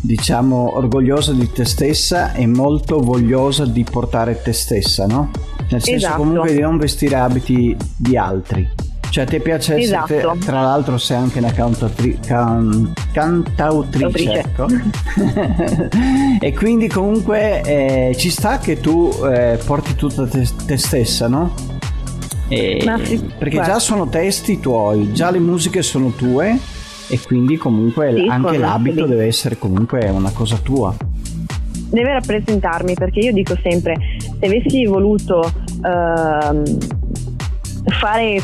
diciamo 0.00 0.76
orgogliosa 0.76 1.32
di 1.32 1.48
te 1.52 1.64
stessa 1.64 2.32
e 2.32 2.46
molto 2.46 3.00
vogliosa 3.00 3.64
di 3.64 3.84
portare 3.88 4.40
te 4.42 4.52
stessa, 4.52 5.06
no? 5.06 5.30
Nel 5.70 5.80
senso 5.80 6.06
esatto. 6.06 6.16
comunque 6.16 6.52
di 6.52 6.60
non 6.60 6.76
vestire 6.76 7.16
abiti 7.16 7.76
di 7.96 8.16
altri. 8.16 8.68
Cioè, 9.12 9.26
ti 9.26 9.40
piace 9.40 9.74
essere, 9.74 10.16
esatto. 10.16 10.38
tra 10.38 10.62
l'altro 10.62 10.96
sei 10.96 11.18
anche 11.18 11.38
una 11.38 11.52
cantautri- 11.52 12.18
can- 12.26 12.94
cantautrice, 13.12 14.32
ecco. 14.38 14.66
e 16.40 16.54
quindi 16.54 16.88
comunque 16.88 17.60
eh, 17.60 18.16
ci 18.16 18.30
sta 18.30 18.56
che 18.56 18.80
tu 18.80 19.12
eh, 19.30 19.58
porti 19.66 19.96
tutta 19.96 20.26
te, 20.26 20.48
te 20.64 20.78
stessa, 20.78 21.28
no? 21.28 21.52
E, 22.48 22.78
sì, 23.04 23.18
perché 23.36 23.56
guarda. 23.56 23.72
già 23.74 23.78
sono 23.80 24.08
testi 24.08 24.58
tuoi, 24.60 25.12
già 25.12 25.30
le 25.30 25.40
musiche 25.40 25.82
sono 25.82 26.12
tue 26.12 26.58
e 27.08 27.20
quindi 27.20 27.58
comunque 27.58 28.14
sì, 28.16 28.26
anche 28.30 28.56
l'abito 28.56 29.04
deve 29.04 29.26
essere 29.26 29.58
comunque 29.58 30.08
una 30.08 30.30
cosa 30.30 30.56
tua. 30.56 30.96
Deve 31.90 32.14
rappresentarmi 32.14 32.94
perché 32.94 33.18
io 33.18 33.32
dico 33.34 33.58
sempre, 33.62 33.94
se 34.40 34.46
avessi 34.46 34.86
voluto... 34.86 35.52
Uh, 35.82 37.00
fare 37.98 38.40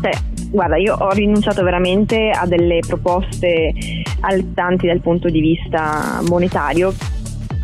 cioè, 0.00 0.12
guarda, 0.50 0.76
io 0.76 0.94
ho 0.94 1.10
rinunciato 1.10 1.62
veramente 1.62 2.30
a 2.30 2.46
delle 2.46 2.80
proposte 2.86 3.72
altanti 4.20 4.86
dal 4.86 5.00
punto 5.00 5.28
di 5.28 5.40
vista 5.40 6.20
monetario 6.28 6.92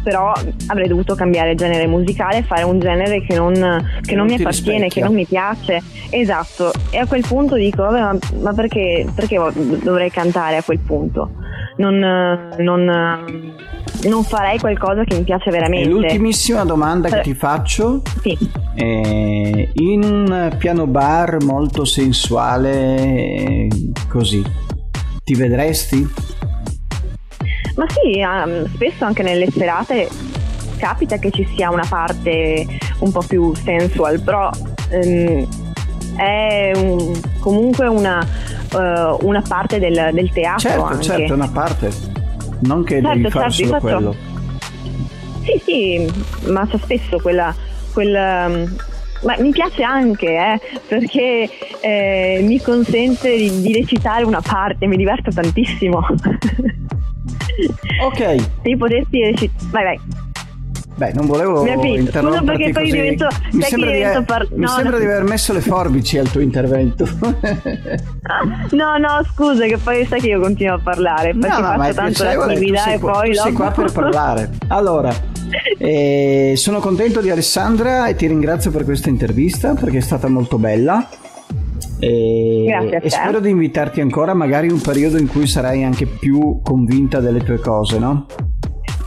però 0.04 0.32
avrei 0.66 0.86
dovuto 0.86 1.14
cambiare 1.14 1.54
genere 1.54 1.86
musicale 1.86 2.42
fare 2.42 2.62
un 2.62 2.78
genere 2.78 3.22
che 3.22 3.34
non, 3.34 3.54
che 4.02 4.14
non, 4.14 4.26
non 4.26 4.34
mi 4.34 4.34
appartiene, 4.34 4.84
rispecchia. 4.84 4.88
che 4.88 5.00
non 5.00 5.14
mi 5.14 5.24
piace. 5.24 5.82
Esatto, 6.10 6.70
e 6.90 6.98
a 6.98 7.06
quel 7.06 7.24
punto 7.26 7.56
dico, 7.56 7.82
vabbè, 7.82 8.00
ma, 8.00 8.18
ma 8.42 8.52
perché, 8.52 9.06
perché, 9.14 9.40
dovrei 9.82 10.10
cantare 10.10 10.58
a 10.58 10.62
quel 10.62 10.78
punto? 10.78 11.30
Non, 11.76 11.98
non, 12.58 13.54
non, 14.08 14.24
farei 14.24 14.58
qualcosa 14.58 15.04
che 15.04 15.16
mi 15.16 15.24
piace 15.24 15.50
veramente. 15.50 15.88
E 15.88 15.90
l'ultimissima 15.90 16.64
domanda 16.64 17.08
che 17.08 17.20
ti 17.22 17.34
faccio, 17.34 18.02
sì. 18.22 18.36
è, 18.74 19.68
in 19.74 20.02
un 20.02 20.54
piano 20.58 20.86
bar 20.86 21.42
molto 21.42 21.84
sensuale, 21.84 23.68
così, 24.08 24.42
ti 25.24 25.34
vedresti? 25.34 26.08
Ma 27.76 27.86
sì, 27.88 28.20
um, 28.20 28.66
spesso 28.72 29.04
anche 29.04 29.22
nelle 29.22 29.50
serate 29.50 30.08
capita 30.76 31.16
che 31.18 31.30
ci 31.30 31.46
sia 31.54 31.70
una 31.70 31.86
parte 31.88 32.66
un 32.98 33.10
po' 33.10 33.22
più 33.26 33.54
sensual, 33.54 34.20
però 34.20 34.50
um, 34.90 35.48
è 36.16 36.72
un, 36.76 37.20
comunque 37.40 37.86
una, 37.88 38.24
uh, 38.72 39.26
una, 39.26 39.42
parte 39.46 39.78
del, 39.78 40.10
del 40.12 40.30
teatro. 40.30 40.68
Certo, 40.68 40.84
anche. 40.84 41.02
certo, 41.02 41.34
una 41.34 41.48
parte. 41.48 42.13
Non 42.66 42.84
che 42.84 43.00
certo, 43.00 43.08
devi 43.08 43.30
fare 43.30 43.50
certo, 43.50 43.66
solo 43.66 43.80
quello. 43.80 44.14
Sì, 45.42 45.60
sì, 45.64 46.12
ma 46.50 46.66
c'è 46.66 46.78
spesso 46.78 47.18
quella, 47.18 47.54
quella 47.92 48.48
ma 49.24 49.36
mi 49.38 49.50
piace 49.50 49.82
anche 49.82 50.26
eh, 50.26 50.60
perché 50.86 51.48
eh, 51.80 52.40
mi 52.42 52.60
consente 52.60 53.36
di, 53.36 53.60
di, 53.60 53.72
recitare 53.72 54.24
una 54.24 54.40
parte, 54.40 54.86
mi 54.86 54.96
diverto 54.96 55.30
tantissimo. 55.30 56.06
Ok. 58.02 58.36
Se 58.62 58.76
potessi 58.76 59.22
recitare... 59.22 59.70
Vai, 59.70 59.84
vai. 59.84 60.00
Beh, 60.96 61.12
non 61.12 61.26
volevo 61.26 61.64
Scusa 61.64 62.42
perché 62.42 62.70
poi 62.70 62.90
divento, 62.90 63.26
mi 63.50 63.62
sembra, 63.62 63.90
di, 63.90 63.96
divento 63.96 64.22
par... 64.22 64.46
mi 64.50 64.60
no, 64.60 64.68
sembra 64.68 64.92
no. 64.92 64.98
di 64.98 65.04
aver 65.04 65.24
messo 65.24 65.52
le 65.52 65.60
forbici 65.60 66.18
al 66.18 66.30
tuo 66.30 66.40
intervento. 66.40 67.04
no, 68.70 68.96
no, 68.98 69.24
scusa 69.32 69.66
che 69.66 69.76
poi 69.76 70.06
sai 70.06 70.20
che 70.20 70.28
io 70.28 70.40
continuo 70.40 70.76
a 70.76 70.80
parlare 70.80 71.34
perché 71.34 71.60
no, 71.60 71.72
no, 71.72 71.76
faccio 71.76 71.94
tanto 71.94 72.22
l'attività 72.22 72.92
e 72.92 72.98
poi 73.00 73.32
tu 73.32 73.40
sei 73.40 73.52
qua 73.52 73.70
per 73.72 73.90
parlare. 73.92 74.50
Allora, 74.68 75.12
eh, 75.78 76.54
sono 76.56 76.78
contento 76.78 77.20
di 77.20 77.30
Alessandra 77.30 78.06
e 78.06 78.14
ti 78.14 78.28
ringrazio 78.28 78.70
per 78.70 78.84
questa 78.84 79.08
intervista 79.08 79.74
perché 79.74 79.98
è 79.98 80.02
stata 80.02 80.28
molto 80.28 80.58
bella. 80.58 81.08
E, 81.98 82.66
e, 83.02 83.10
spero 83.10 83.40
di 83.40 83.50
invitarti 83.50 84.00
ancora, 84.00 84.34
magari 84.34 84.66
in 84.66 84.74
un 84.74 84.80
periodo 84.80 85.16
in 85.16 85.26
cui 85.26 85.46
sarai 85.46 85.84
anche 85.84 86.06
più 86.06 86.60
convinta 86.62 87.18
delle 87.18 87.40
tue 87.40 87.58
cose, 87.58 87.98
no? 87.98 88.26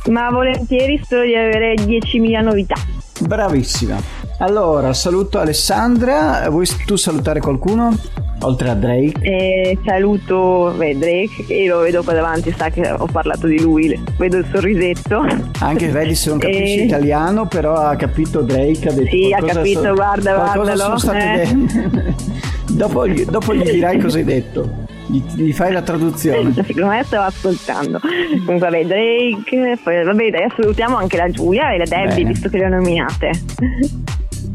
Ma 0.09 0.29
volentieri 0.29 0.99
spero 1.03 1.23
di 1.23 1.35
avere 1.35 1.73
10.000 1.75 2.41
novità. 2.41 2.75
Bravissima. 3.21 3.97
Allora, 4.39 4.93
saluto 4.93 5.39
Alessandra. 5.39 6.47
Vuoi 6.49 6.67
tu 6.85 6.95
salutare 6.95 7.39
qualcuno? 7.39 7.95
Oltre 8.41 8.69
a 8.69 8.75
Drake? 8.75 9.19
Eh, 9.21 9.79
saluto 9.83 10.71
beh, 10.77 10.95
Drake, 10.99 11.45
che 11.47 11.65
lo 11.67 11.79
vedo 11.79 12.03
qua 12.03 12.13
davanti, 12.13 12.53
sa 12.55 12.69
che 12.69 12.87
ho 12.87 13.07
parlato 13.11 13.47
di 13.47 13.59
lui, 13.59 13.99
vedo 14.19 14.37
il 14.37 14.45
sorrisetto. 14.53 15.25
Anche 15.59 15.87
vedi 15.87 16.13
se 16.13 16.29
non 16.29 16.37
capisci 16.39 16.77
E- 16.81 16.83
italiano, 16.83 17.47
però 17.47 17.73
ha 17.73 17.95
capito 17.95 18.41
Drake. 18.41 18.87
Ha 18.89 18.93
detto 18.93 19.09
Sì, 19.09 19.33
ha 19.33 19.43
capito, 19.43 19.81
so- 19.81 19.93
guarda, 19.95 20.35
guardalo, 20.35 20.77
sono 20.77 20.97
state 20.99 21.41
eh. 21.41 22.13
dopo, 22.73 23.07
dopo 23.07 23.55
gli 23.55 23.63
dirai 23.71 23.99
cosa 23.99 24.17
hai 24.19 24.23
detto. 24.23 24.85
Gli, 25.09 25.21
gli 25.35 25.53
fai 25.53 25.71
la 25.71 25.81
traduzione. 25.81 26.53
Secondo 26.53 26.87
me 26.87 27.03
stavo 27.05 27.23
ascoltando. 27.25 27.99
Comunque, 28.45 28.69
vabbè, 28.69 28.85
Drake, 28.85 29.79
poi, 29.83 30.03
vabbè, 30.03 30.29
dai, 30.29 30.47
salutiamo 30.55 30.97
anche 30.97 31.17
la 31.17 31.29
Giulia 31.29 31.71
e 31.71 31.77
la 31.77 31.85
Debbie, 31.85 32.15
Bene. 32.15 32.29
visto 32.31 32.49
che 32.49 32.57
le 32.57 32.65
ho 32.65 32.69
nominate. 32.69 33.31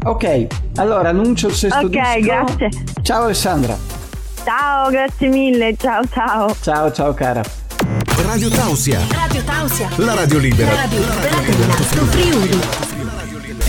Ok, 0.04 0.46
allora 0.76 1.10
annuncio 1.10 1.46
il 1.48 1.54
sesto 1.54 1.78
Ok, 1.86 1.88
disco. 1.90 2.20
grazie. 2.20 2.68
Ciao 3.02 3.24
Alessandra. 3.24 3.76
Ciao, 4.44 4.90
grazie 4.90 5.28
mille, 5.28 5.76
ciao 5.76 6.02
ciao. 6.12 6.54
Ciao, 6.60 6.90
ciao 6.92 7.14
cara. 7.14 7.40
Radio 8.26 8.48
Tausia, 8.48 8.98
Radio 9.10 9.42
Tausia. 9.44 9.88
la 9.96 10.14
radio 10.14 10.38
libera. 10.38 10.70
La 10.72 10.76
radio 10.82 10.98
libera 10.98 11.40
dell'Alto 11.40 12.04
Friuli. 12.06 12.91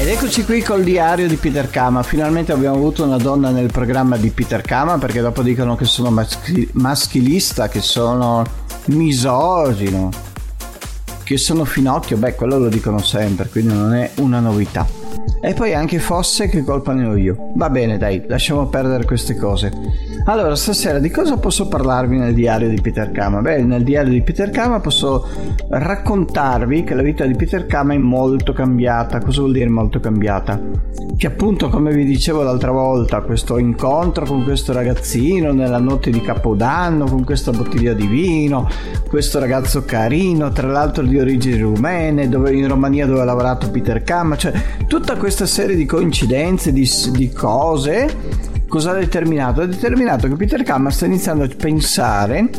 Ed 0.04 0.10
eccoci 0.10 0.44
qui 0.44 0.62
col 0.62 0.84
diario 0.84 1.30
di 1.30 1.38
Peter 1.38 1.70
Kama. 1.70 2.04
Finalmente 2.04 2.52
abbiamo 2.52 2.76
avuto 2.76 3.06
una 3.06 3.16
donna 3.16 3.52
nel 3.52 3.72
programma 3.72 4.18
di 4.18 4.32
Peter 4.32 4.60
Kama 4.60 4.98
perché 4.98 5.22
dopo 5.22 5.42
dicono 5.42 5.78
che 5.78 5.86
sono 5.86 6.12
maschi- 6.12 6.68
maschilista, 6.74 7.70
che 7.70 7.80
sono 7.80 8.44
misogino, 8.88 10.10
che 11.24 11.38
sono 11.38 11.64
finocchio. 11.64 12.18
Beh, 12.18 12.36
quello 12.36 12.58
lo 12.58 12.68
dicono 12.68 12.98
sempre, 13.00 13.48
quindi 13.48 13.74
non 13.74 13.94
è 13.94 14.12
una 14.16 14.42
novità. 14.42 14.86
E 15.42 15.54
poi 15.54 15.74
anche 15.74 16.00
fosse 16.00 16.50
che 16.50 16.66
colpa 16.66 16.92
ne 16.92 17.06
ho 17.06 17.16
io. 17.16 17.54
Va 17.56 17.70
bene, 17.70 17.98
dai, 17.98 18.26
lasciamo 18.28 18.68
perdere 18.68 19.06
queste 19.06 19.38
cose. 19.38 19.72
Allora, 20.26 20.56
stasera 20.56 21.00
di 21.00 21.10
cosa 21.10 21.36
posso 21.36 21.68
parlarvi 21.68 22.18
nel 22.18 22.34
diario 22.34 22.70
di 22.70 22.80
Peter 22.80 23.12
Kama? 23.12 23.42
Beh, 23.42 23.62
nel 23.64 23.84
diario 23.84 24.14
di 24.14 24.22
Peter 24.22 24.50
Kama 24.52 24.80
posso 24.80 25.28
raccontarvi 25.68 26.86
che 26.86 26.94
la 26.94 27.02
vita 27.02 27.26
di 27.26 27.36
Peter 27.36 27.66
Kama 27.66 27.94
è 27.94 27.98
molto 27.98 28.54
cambiata. 28.54 29.20
Cosa 29.20 29.42
vuol 29.42 29.52
dire 29.52 29.68
molto 29.68 30.00
cambiata? 30.00 30.62
Che 31.18 31.28
appunto, 31.28 31.68
come 31.68 31.94
vi 31.94 32.06
dicevo 32.06 32.42
l'altra 32.42 32.72
volta, 32.72 33.20
questo 33.20 33.58
incontro 33.58 34.26
con 34.26 34.46
questo 34.46 34.72
ragazzino 34.72 35.52
nella 35.52 35.80
notte 35.80 36.10
di 36.10 36.22
Capodanno, 36.22 37.04
con 37.04 37.26
questa 37.26 37.52
bottiglia 37.52 37.92
di 37.92 38.08
vino, 38.08 38.70
questo 39.10 39.40
ragazzo 39.40 39.84
carino, 39.84 40.54
tra 40.54 40.70
l'altro 40.70 41.04
di 41.04 41.20
origini 41.20 41.60
rumene, 41.60 42.30
dove 42.30 42.54
in 42.54 42.70
Romania 42.70 43.06
dove 43.06 43.20
ha 43.20 43.26
lavorato 43.26 43.70
Peter 43.70 44.02
Kama, 44.04 44.38
cioè 44.38 44.54
tutta 44.88 45.18
questa 45.18 45.46
serie 45.46 45.76
di 45.76 45.84
coincidenze, 45.86 46.72
di, 46.72 46.90
di 47.12 47.30
cose 47.30 48.52
cosa 48.74 48.90
ha 48.90 48.94
determinato? 48.96 49.62
Ha 49.62 49.68
determinato 49.68 50.28
che 50.28 50.36
Peter 50.36 50.64
Kama 50.64 50.90
sta 50.90 51.06
iniziando 51.06 51.44
a 51.44 51.50
pensare 51.56 52.50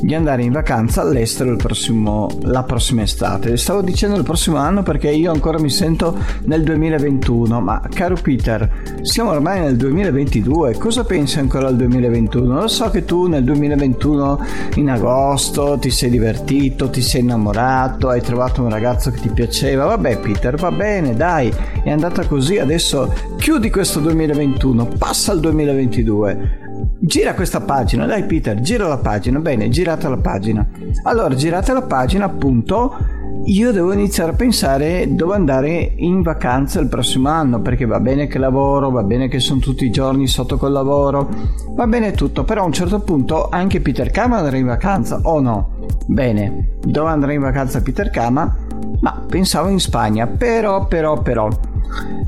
di 0.00 0.14
andare 0.14 0.42
in 0.42 0.52
vacanza 0.52 1.02
all'estero 1.02 1.50
il 1.50 1.56
prossimo, 1.56 2.28
la 2.42 2.62
prossima 2.62 3.02
estate. 3.02 3.56
Stavo 3.56 3.82
dicendo 3.82 4.16
il 4.16 4.22
prossimo 4.22 4.56
anno 4.56 4.82
perché 4.82 5.10
io 5.10 5.32
ancora 5.32 5.58
mi 5.58 5.70
sento 5.70 6.16
nel 6.44 6.62
2021, 6.62 7.60
ma 7.60 7.82
caro 7.92 8.16
Peter, 8.20 9.00
siamo 9.02 9.30
ormai 9.30 9.60
nel 9.60 9.76
2022, 9.76 10.76
cosa 10.76 11.04
pensi 11.04 11.38
ancora 11.38 11.68
al 11.68 11.76
2021? 11.76 12.60
Lo 12.60 12.68
so 12.68 12.90
che 12.90 13.04
tu 13.04 13.26
nel 13.26 13.44
2021 13.44 14.44
in 14.76 14.90
agosto 14.90 15.78
ti 15.80 15.90
sei 15.90 16.10
divertito, 16.10 16.90
ti 16.90 17.02
sei 17.02 17.22
innamorato, 17.22 18.08
hai 18.08 18.20
trovato 18.20 18.62
un 18.62 18.70
ragazzo 18.70 19.10
che 19.10 19.20
ti 19.20 19.28
piaceva, 19.28 19.84
vabbè 19.86 20.18
Peter, 20.18 20.56
va 20.56 20.70
bene, 20.70 21.14
dai, 21.14 21.52
è 21.82 21.90
andata 21.90 22.26
così, 22.26 22.58
adesso 22.58 23.12
chiudi 23.38 23.70
questo 23.70 24.00
2021, 24.00 24.86
passa 24.98 25.32
al 25.32 25.40
2022. 25.40 26.67
Gira 27.00 27.34
questa 27.34 27.60
pagina, 27.60 28.06
dai 28.06 28.24
Peter, 28.24 28.60
gira 28.60 28.88
la 28.88 28.98
pagina, 28.98 29.38
bene, 29.38 29.68
girate 29.68 30.08
la 30.08 30.16
pagina. 30.16 30.66
Allora, 31.04 31.32
girate 31.36 31.72
la 31.72 31.82
pagina, 31.82 32.24
appunto, 32.24 32.96
io 33.44 33.70
devo 33.70 33.92
iniziare 33.92 34.32
a 34.32 34.34
pensare 34.34 35.14
dove 35.14 35.36
andare 35.36 35.92
in 35.94 36.22
vacanza 36.22 36.80
il 36.80 36.88
prossimo 36.88 37.28
anno, 37.28 37.60
perché 37.60 37.86
va 37.86 38.00
bene 38.00 38.26
che 38.26 38.38
lavoro, 38.38 38.90
va 38.90 39.04
bene 39.04 39.28
che 39.28 39.38
sono 39.38 39.60
tutti 39.60 39.84
i 39.84 39.92
giorni 39.92 40.26
sotto 40.26 40.56
col 40.56 40.72
lavoro, 40.72 41.28
va 41.70 41.86
bene 41.86 42.10
tutto, 42.10 42.42
però 42.42 42.62
a 42.62 42.66
un 42.66 42.72
certo 42.72 42.98
punto 42.98 43.48
anche 43.48 43.80
Peter 43.80 44.10
Kama 44.10 44.38
andrà 44.38 44.56
in 44.56 44.66
vacanza, 44.66 45.20
o 45.22 45.40
no? 45.40 45.70
Bene, 46.04 46.78
dove 46.80 47.10
andrà 47.10 47.32
in 47.32 47.40
vacanza 47.40 47.80
Peter 47.80 48.10
Kama? 48.10 48.56
Ma 49.00 49.22
pensavo 49.24 49.68
in 49.68 49.78
Spagna, 49.78 50.26
però, 50.26 50.86
però, 50.86 51.22
però. 51.22 51.48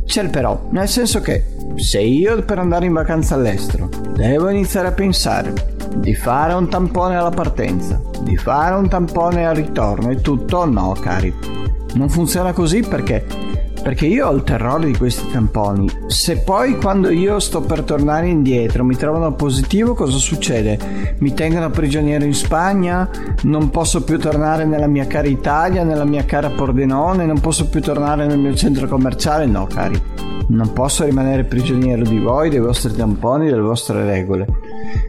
C'è 0.05 0.23
il 0.23 0.31
però, 0.31 0.69
nel 0.71 0.89
senso 0.89 1.21
che 1.21 1.45
se 1.77 2.01
io 2.01 2.43
per 2.43 2.59
andare 2.59 2.87
in 2.87 2.93
vacanza 2.93 3.35
all'estero 3.35 3.89
devo 4.15 4.49
iniziare 4.49 4.89
a 4.89 4.93
pensare 4.93 5.53
di 5.97 6.15
fare 6.15 6.53
un 6.53 6.69
tampone 6.69 7.17
alla 7.17 7.31
partenza, 7.31 8.01
di 8.23 8.37
fare 8.37 8.75
un 8.75 8.89
tampone 8.89 9.47
al 9.47 9.55
ritorno 9.55 10.11
e 10.11 10.21
tutto, 10.21 10.65
no 10.65 10.97
cari, 11.01 11.33
non 11.95 12.09
funziona 12.09 12.53
così 12.53 12.81
perché 12.81 13.25
perché 13.83 14.07
io 14.07 14.29
ho 14.29 14.33
il 14.33 14.43
terrore 14.43 14.87
di 14.87 14.97
questi 14.97 15.31
tamponi. 15.31 15.88
Se 16.07 16.38
poi 16.38 16.77
quando 16.77 17.11
io 17.11 17.38
sto 17.38 17.61
per 17.61 17.83
tornare 17.83 18.29
indietro 18.29 18.85
mi 18.85 18.97
trovano 18.97 19.33
positivo, 19.35 19.95
cosa 19.95 20.19
succede? 20.19 21.16
Mi 21.19 21.35
tengono 21.35 21.71
prigioniero 21.71 22.25
in 22.25 22.35
Spagna? 22.35 23.09
Non 23.43 23.71
posso 23.71 24.05
più 24.05 24.19
tornare 24.19 24.64
nella 24.64 24.87
mia 24.87 25.07
cara 25.07 25.29
Italia, 25.29 25.85
nella 25.85 26.05
mia 26.05 26.25
cara 26.25 26.51
Pordenone? 26.51 27.27
Non 27.27 27.40
posso 27.40 27.69
più 27.69 27.81
tornare 27.81 28.27
nel 28.27 28.38
mio 28.38 28.55
centro 28.55 28.87
commerciale? 28.87 29.47
No, 29.47 29.66
cari. 29.66 30.01
Non 30.49 30.73
posso 30.73 31.05
rimanere 31.05 31.45
prigioniero 31.45 32.03
di 32.03 32.19
voi, 32.19 32.51
dei 32.51 32.59
vostri 32.59 32.93
tamponi, 32.93 33.49
delle 33.49 33.61
vostre 33.61 34.05
regole. 34.05 34.47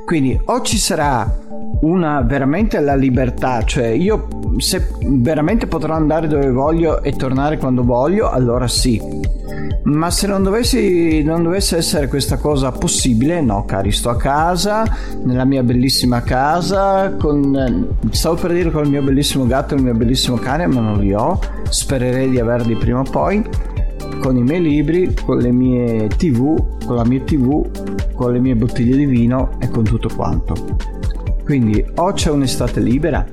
Quindi 0.06 0.40
o 0.46 0.62
ci 0.62 0.78
sarà 0.78 1.50
una 1.82 2.22
veramente 2.22 2.80
la 2.80 2.96
libertà, 2.96 3.64
cioè 3.64 3.88
io 3.88 4.28
se 4.58 4.88
veramente 5.06 5.68
potrò 5.68 5.94
andare 5.94 6.28
dove 6.28 6.52
voglio 6.52 7.02
e 7.02 7.14
tornare 7.14 7.58
quando 7.58 7.84
voglio, 7.84 8.30
allora 8.30 8.68
sì. 8.68 9.02
Ma 9.84 10.12
se 10.12 10.28
non, 10.28 10.44
dovessi, 10.44 11.24
non 11.24 11.42
dovesse 11.42 11.78
essere 11.78 12.08
questa 12.08 12.38
cosa 12.38 12.72
possibile, 12.72 13.42
no, 13.42 13.66
cari, 13.66 13.92
sto 13.92 14.10
a 14.10 14.16
casa, 14.16 14.84
nella 15.24 15.44
mia 15.44 15.64
bellissima 15.64 16.22
casa, 16.22 17.16
con, 17.16 17.96
stavo 18.12 18.36
per 18.36 18.54
dire 18.54 18.70
con 18.70 18.84
il 18.84 18.92
mio 18.92 19.02
bellissimo 19.02 19.48
gatto 19.48 19.74
e 19.74 19.78
il 19.78 19.84
mio 19.84 19.96
bellissimo 19.96 20.38
cane, 20.38 20.68
ma 20.68 20.82
non 20.82 21.00
li 21.00 21.14
ho, 21.14 21.40
spererei 21.68 22.30
di 22.30 22.40
averli 22.40 22.76
prima 22.76 23.00
o 23.00 23.06
poi, 23.10 23.44
con 24.22 24.38
i 24.38 24.44
miei 24.44 24.62
libri, 24.62 25.16
con 25.26 25.40
le 25.40 25.52
mie 25.52 26.08
tv, 26.10 26.86
con 26.86 26.96
la 26.96 27.06
mia 27.06 27.22
tv, 27.22 28.14
con 28.14 28.34
le 28.34 28.40
mie 28.40 28.56
bottiglie 28.56 28.96
di 28.96 29.06
vino 29.06 29.50
e 29.60 29.68
con 29.70 29.84
tutto 29.84 30.10
quanto. 30.16 31.00
Quindi 31.44 31.84
o 31.96 32.14
c'è 32.14 32.30
un'estate 32.30 32.80
libera 32.80 33.26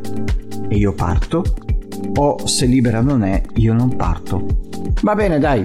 e 0.68 0.76
io 0.76 0.92
parto, 0.92 1.44
o 2.14 2.46
se 2.46 2.66
libera 2.66 3.00
non 3.00 3.22
è, 3.24 3.42
io 3.54 3.72
non 3.72 3.94
parto. 3.96 4.46
Va 5.02 5.14
bene, 5.14 5.38
dai. 5.38 5.64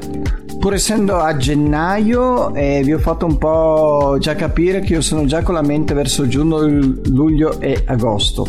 Pur 0.59 0.73
essendo 0.75 1.17
a 1.17 1.35
gennaio, 1.35 2.53
eh, 2.55 2.81
vi 2.83 2.93
ho 2.93 2.99
fatto 2.99 3.25
un 3.25 3.37
po' 3.37 4.17
già 4.19 4.35
capire 4.35 4.79
che 4.79 4.93
io 4.93 5.01
sono 5.01 5.25
già 5.25 5.41
con 5.43 5.55
la 5.55 5.61
mente 5.61 5.93
verso 5.93 6.27
giugno, 6.27 6.59
luglio 6.59 7.59
e 7.59 7.83
agosto. 7.85 8.47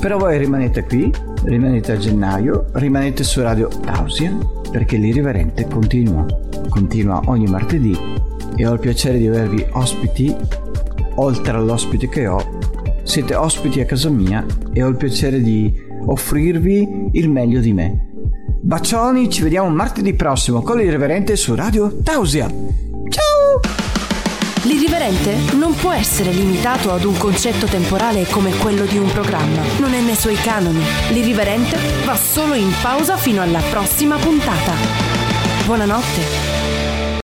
Però 0.00 0.16
voi 0.16 0.38
rimanete 0.38 0.84
qui, 0.84 1.12
rimanete 1.44 1.92
a 1.92 1.98
gennaio, 1.98 2.66
rimanete 2.72 3.22
su 3.22 3.42
Radio 3.42 3.68
Tausia, 3.68 4.34
perché 4.70 4.96
l'irriverente 4.96 5.66
continua. 5.68 6.24
Continua 6.70 7.20
ogni 7.26 7.46
martedì 7.46 7.98
e 8.56 8.66
ho 8.66 8.72
il 8.72 8.80
piacere 8.80 9.18
di 9.18 9.26
avervi 9.26 9.66
ospiti, 9.72 10.34
oltre 11.16 11.56
all'ospite 11.56 12.08
che 12.08 12.26
ho, 12.28 12.59
siete 13.10 13.34
ospiti 13.34 13.80
a 13.80 13.86
casa 13.86 14.08
mia 14.08 14.46
e 14.72 14.84
ho 14.84 14.86
il 14.86 14.94
piacere 14.94 15.42
di 15.42 15.74
offrirvi 16.06 17.08
il 17.10 17.28
meglio 17.28 17.58
di 17.58 17.72
me. 17.72 18.06
Bacioni, 18.62 19.28
ci 19.28 19.42
vediamo 19.42 19.68
martedì 19.68 20.14
prossimo 20.14 20.62
con 20.62 20.76
l'irriverente 20.76 21.34
su 21.34 21.56
Radio 21.56 21.96
Tausia. 22.04 22.46
Ciao! 22.46 23.60
L'irriverente 24.62 25.34
non 25.56 25.74
può 25.74 25.90
essere 25.90 26.30
limitato 26.30 26.92
ad 26.92 27.02
un 27.02 27.18
concetto 27.18 27.66
temporale 27.66 28.26
come 28.26 28.56
quello 28.58 28.84
di 28.84 28.96
un 28.96 29.10
programma. 29.10 29.60
Non 29.80 29.92
è 29.92 30.00
nei 30.00 30.14
suoi 30.14 30.36
canoni. 30.36 30.80
L'irriverente 31.10 31.78
va 32.04 32.14
solo 32.14 32.54
in 32.54 32.70
pausa 32.80 33.16
fino 33.16 33.42
alla 33.42 33.60
prossima 33.70 34.18
puntata. 34.18 34.72
Buonanotte 35.66 36.59